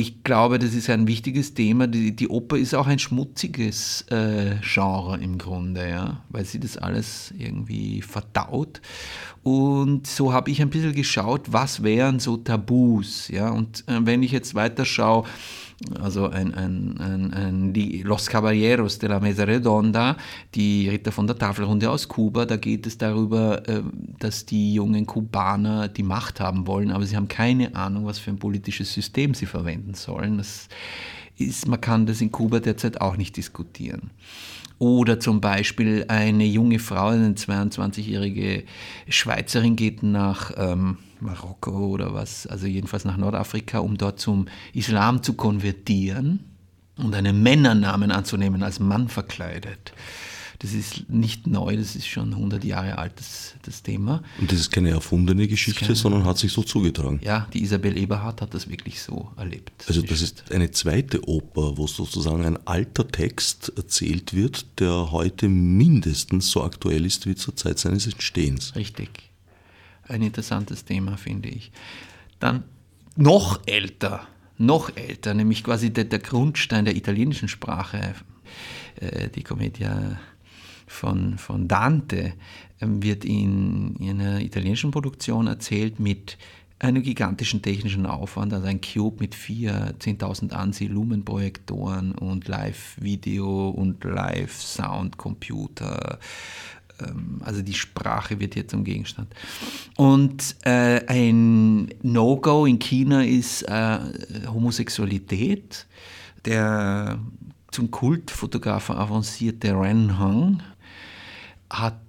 [0.00, 1.86] ich glaube, das ist ein wichtiges Thema.
[1.86, 6.76] Die, die Oper ist auch ein schmutziges äh, Genre im Grunde, ja, weil sie das
[6.76, 8.80] alles irgendwie verdaut.
[9.42, 13.50] Und so habe ich ein bisschen geschaut, was wären so Tabus, ja.
[13.50, 15.24] Und äh, wenn ich jetzt weiter schaue,
[15.98, 20.16] also ein, ein, ein, ein, die Los Caballeros de la Mesa Redonda,
[20.54, 22.44] die Ritter von der Tafelrunde aus Kuba.
[22.44, 23.82] Da geht es darüber, äh,
[24.18, 28.30] dass die jungen Kubaner die Macht haben wollen, aber sie haben keine Ahnung, was für
[28.30, 30.38] ein politisches System sie verwenden sollen.
[30.38, 30.68] Das
[31.38, 34.10] ist, man kann das in Kuba derzeit auch nicht diskutieren.
[34.78, 38.64] Oder zum Beispiel eine junge Frau, eine 22-jährige
[39.08, 45.22] Schweizerin geht nach ähm, Marokko oder was, also jedenfalls nach Nordafrika, um dort zum Islam
[45.22, 46.40] zu konvertieren
[46.96, 49.92] und einen Männernamen anzunehmen, als Mann verkleidet.
[50.60, 54.22] Das ist nicht neu, das ist schon 100 Jahre alt, das, das Thema.
[54.38, 57.18] Und das ist keine erfundene Geschichte, keine, sondern hat sich so zugetragen.
[57.24, 59.72] Ja, die Isabel Eberhardt hat das wirklich so erlebt.
[59.88, 65.48] Also das ist eine zweite Oper, wo sozusagen ein alter Text erzählt wird, der heute
[65.48, 68.76] mindestens so aktuell ist wie zur Zeit seines Entstehens.
[68.76, 69.29] Richtig.
[70.10, 71.70] Ein interessantes Thema, finde ich.
[72.40, 72.64] Dann
[73.16, 74.26] noch älter,
[74.58, 78.14] noch älter, nämlich quasi der, der Grundstein der italienischen Sprache,
[78.96, 80.18] äh, die Commedia
[80.86, 82.32] von, von Dante
[82.80, 86.36] ähm, wird in, in einer italienischen Produktion erzählt mit
[86.80, 96.18] einem gigantischen technischen Aufwand, also ein Cube mit vier 10.000 ANSI-Lumenprojektoren und Live-Video und Live-Sound-Computer.
[97.00, 99.34] Ähm, also die Sprache wird hier zum Gegenstand.
[99.96, 103.98] Und äh, ein No-Go in China ist äh,
[104.46, 105.86] Homosexualität.
[106.44, 107.18] Der
[107.70, 110.62] zum Kultfotografen avancierte Ren Hong
[111.68, 112.00] hat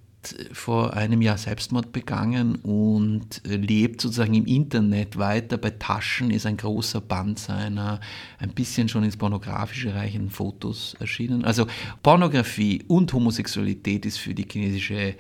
[0.51, 5.57] vor einem Jahr Selbstmord begangen und lebt sozusagen im Internet weiter.
[5.57, 7.99] Bei Taschen ist ein großer Band seiner
[8.39, 11.43] ein bisschen schon ins Pornografische reichenden Fotos erschienen.
[11.45, 11.67] Also
[12.03, 15.15] Pornografie und Homosexualität ist für die chinesische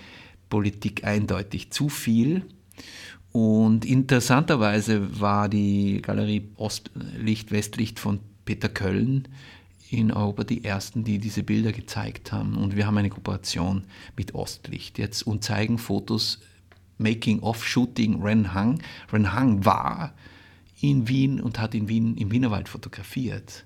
[0.49, 2.43] Politik eindeutig zu viel.
[3.31, 9.27] Und interessanterweise war die Galerie Ostlicht-Westlicht von Peter Köln
[9.91, 12.57] in Europa die ersten, die diese Bilder gezeigt haben.
[12.57, 13.83] Und wir haben eine Kooperation
[14.15, 16.39] mit Ostlicht jetzt und zeigen Fotos
[16.97, 18.81] Making of Shooting Ren Hang.
[19.11, 20.13] Ren Hang war
[20.79, 23.65] in Wien und hat in Wien im Wienerwald fotografiert.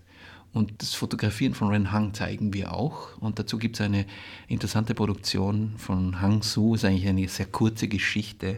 [0.52, 3.18] Und das Fotografieren von Ren Hang zeigen wir auch.
[3.18, 4.06] Und dazu gibt es eine
[4.48, 8.58] interessante Produktion von Hang Su, ist eigentlich eine sehr kurze Geschichte,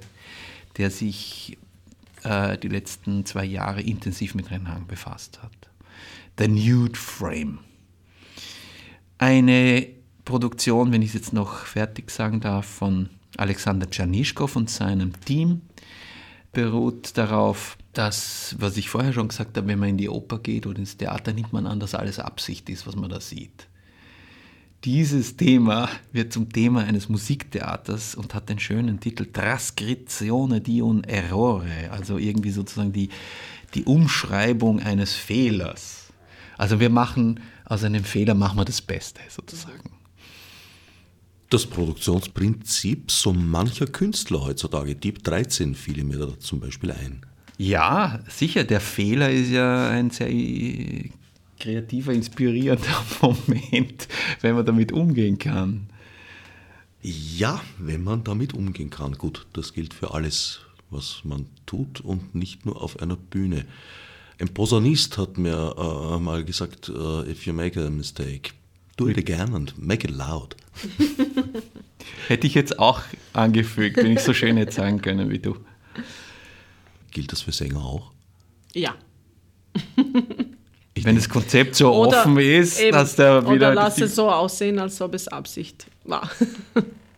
[0.78, 1.58] der sich
[2.24, 5.52] äh, die letzten zwei Jahre intensiv mit Ren Hang befasst hat.
[6.40, 7.60] The Nude Frame.
[9.18, 9.88] Eine
[10.24, 15.62] Produktion, wenn ich es jetzt noch fertig sagen darf, von Alexander Czernischkow und seinem Team,
[16.54, 20.68] beruht darauf, dass, was ich vorher schon gesagt habe, wenn man in die Oper geht
[20.68, 23.68] oder ins Theater, nimmt man an, dass alles Absicht ist, was man da sieht.
[24.84, 31.04] Dieses Thema wird zum Thema eines Musiktheaters und hat den schönen Titel Trascrizione di un
[31.04, 33.10] errore, also irgendwie sozusagen die,
[33.74, 36.07] die Umschreibung eines Fehlers.
[36.58, 39.92] Also wir machen aus einem Fehler machen wir das Beste sozusagen.
[41.50, 47.26] Das Produktionsprinzip so mancher Künstler heutzutage, Deep 13 fiel mir da zum Beispiel ein.
[47.58, 50.30] Ja, sicher, der Fehler ist ja ein sehr
[51.60, 54.08] kreativer, inspirierender Moment,
[54.42, 55.88] wenn man damit umgehen kann.
[57.02, 59.14] Ja, wenn man damit umgehen kann.
[59.14, 63.66] Gut, das gilt für alles, was man tut und nicht nur auf einer Bühne.
[64.40, 68.52] Ein Posaunist hat mir äh, mal gesagt, uh, if you make a mistake,
[68.96, 70.56] do it again and make it loud.
[72.28, 73.02] Hätte ich jetzt auch
[73.34, 75.58] angefügt, wenn ich so schön hätte sagen können wie du.
[77.12, 78.12] Gilt das für Sänger auch?
[78.74, 78.96] Ja.
[81.04, 83.54] wenn das Konzept so oder offen ist, eben, dass der wieder.
[83.54, 86.30] Oder lass es so aussehen, als ob es Absicht war.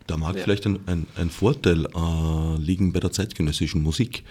[0.06, 0.42] Da mag ja.
[0.42, 4.24] vielleicht ein, ein, ein Vorteil äh, liegen bei der zeitgenössischen Musik.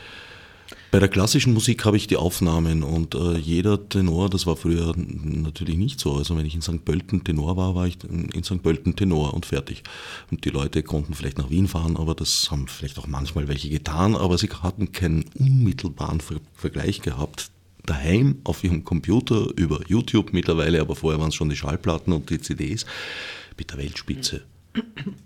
[0.91, 4.95] Bei der klassischen Musik habe ich die Aufnahmen und äh, jeder Tenor, das war früher
[4.97, 6.15] natürlich nicht so.
[6.15, 6.83] Also wenn ich in St.
[6.83, 8.63] Pölten Tenor war, war ich in St.
[8.63, 9.83] Pölten Tenor und fertig.
[10.31, 13.69] Und die Leute konnten vielleicht nach Wien fahren, aber das haben vielleicht auch manchmal welche
[13.69, 17.51] getan, aber sie hatten keinen unmittelbaren Ver Vergleich gehabt.
[17.85, 22.31] Daheim auf ihrem Computer über YouTube mittlerweile, aber vorher waren es schon die Schallplatten und
[22.31, 22.87] die CDs
[23.57, 24.37] mit der Weltspitze.
[24.37, 24.58] Mhm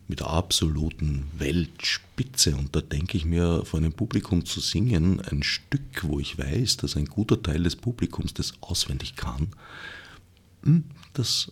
[0.08, 2.56] mit der absoluten Weltspitze.
[2.56, 6.78] Und da denke ich mir, vor einem Publikum zu singen, ein Stück, wo ich weiß,
[6.78, 9.50] dass ein guter Teil des Publikums das auswendig kann,
[10.64, 10.84] hm,
[11.14, 11.52] das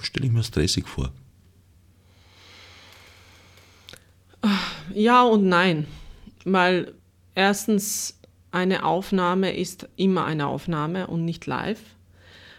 [0.00, 1.12] stelle ich mir stressig vor.
[4.94, 5.86] Ja und nein,
[6.44, 6.94] weil
[7.34, 8.18] erstens
[8.50, 11.80] eine Aufnahme ist immer eine Aufnahme und nicht live.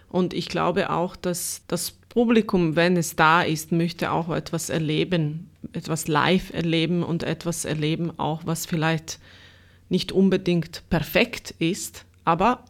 [0.10, 5.50] Und ich glaube auch, dass das Publikum, wenn es da ist, möchte auch etwas erleben,
[5.72, 9.20] etwas live erleben und etwas erleben auch, was vielleicht
[9.88, 12.66] nicht unbedingt perfekt ist, aber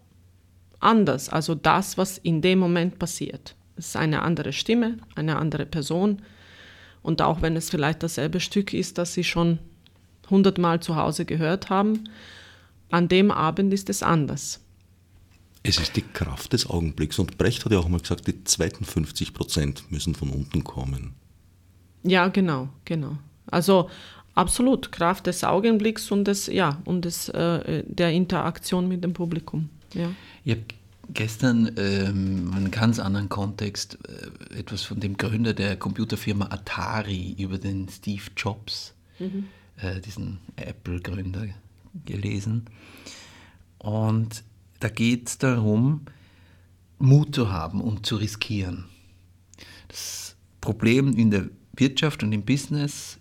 [0.80, 3.56] anders, also das, was in dem Moment passiert.
[3.76, 6.22] Es ist eine andere Stimme, eine andere Person.
[7.02, 9.58] Und auch wenn es vielleicht dasselbe Stück ist, das Sie schon
[10.30, 12.04] hundertmal zu Hause gehört haben,
[12.92, 14.60] an dem Abend ist es anders.
[15.64, 17.20] Es ist die Kraft des Augenblicks.
[17.20, 21.14] Und Brecht hat ja auch mal gesagt, die zweiten 50 Prozent müssen von unten kommen.
[22.04, 23.18] Ja, genau, genau.
[23.48, 23.90] Also
[24.36, 29.70] absolut Kraft des Augenblicks und des, ja, und des, äh, der Interaktion mit dem Publikum.
[29.94, 30.12] Ja.
[30.46, 30.64] Ich habe
[31.14, 37.58] gestern ähm, einen ganz anderen Kontext äh, etwas von dem Gründer der Computerfirma Atari über
[37.58, 39.46] den Steve Jobs, mhm.
[39.78, 41.48] äh, diesen Apple-Gründer,
[42.06, 42.66] gelesen.
[43.80, 44.44] Und
[44.80, 46.02] da geht es darum,
[46.98, 48.86] Mut zu haben und zu riskieren.
[49.88, 53.18] Das Problem in der Wirtschaft und im Business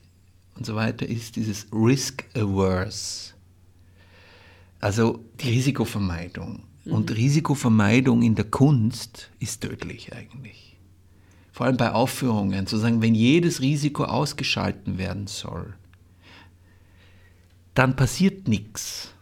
[0.57, 3.35] und so weiter ist dieses Risk-Averse.
[4.81, 6.65] Also die Risikovermeidung.
[6.85, 6.93] Mhm.
[6.93, 10.77] Und Risikovermeidung in der Kunst ist tödlich eigentlich.
[11.53, 15.75] Vor allem bei Aufführungen, zu sagen, wenn jedes Risiko ausgeschalten werden soll,
[17.75, 19.13] dann passiert nichts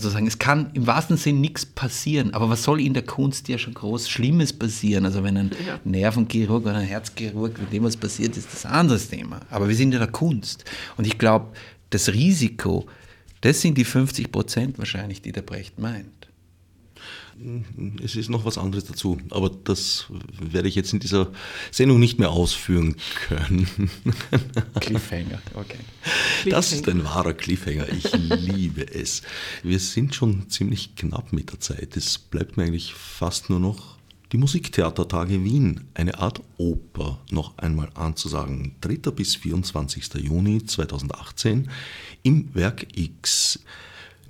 [0.00, 0.26] sozusagen.
[0.26, 3.74] Es kann im wahrsten Sinn nichts passieren, aber was soll in der Kunst ja schon
[3.74, 5.04] groß Schlimmes passieren?
[5.04, 5.78] Also wenn ein ja.
[5.84, 9.40] Nervenchirurg oder ein Herzchirurg, mit dem was passiert, ist das ein anderes Thema.
[9.50, 10.64] Aber wir sind in der Kunst.
[10.96, 11.48] Und ich glaube,
[11.90, 12.86] das Risiko,
[13.42, 16.21] das sind die 50 Prozent wahrscheinlich, die der Brecht meint.
[18.02, 20.06] Es ist noch was anderes dazu, aber das
[20.40, 21.32] werde ich jetzt in dieser
[21.70, 23.66] Sendung nicht mehr ausführen können.
[24.80, 25.78] Cliffhanger, okay.
[26.48, 27.88] Das ist ein wahrer Cliffhanger.
[27.88, 29.22] Ich liebe es.
[29.62, 31.96] Wir sind schon ziemlich knapp mit der Zeit.
[31.96, 33.96] Es bleibt mir eigentlich fast nur noch
[34.32, 38.76] die Musiktheatertage Wien, eine Art Oper, noch einmal anzusagen.
[38.80, 39.10] 3.
[39.10, 40.14] bis 24.
[40.14, 41.68] Juni 2018
[42.22, 43.60] im Werk X.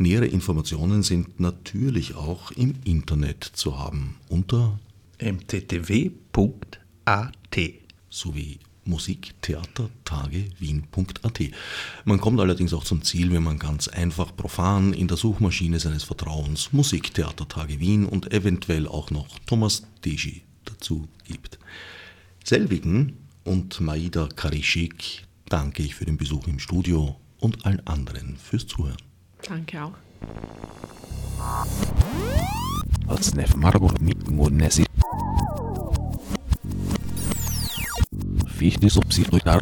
[0.03, 4.81] Nähere Informationen sind natürlich auch im Internet zu haben unter
[5.19, 6.11] mttw.at
[8.11, 11.41] sowie musiktheatertagewien.at.
[12.05, 16.03] Man kommt allerdings auch zum Ziel, wenn man ganz einfach profan in der Suchmaschine seines
[16.03, 21.61] Vertrauens Musiktheatertage Wien und eventuell auch noch Thomas Deji dazu gibt.
[22.43, 28.67] Selbigen und Maida Karischik danke ich für den Besuch im Studio und allen anderen fürs
[28.67, 29.12] Zuhören.
[29.49, 29.93] Danke auch.
[34.01, 34.85] Mit Nesi.
[38.47, 39.61] Fichte subsidiar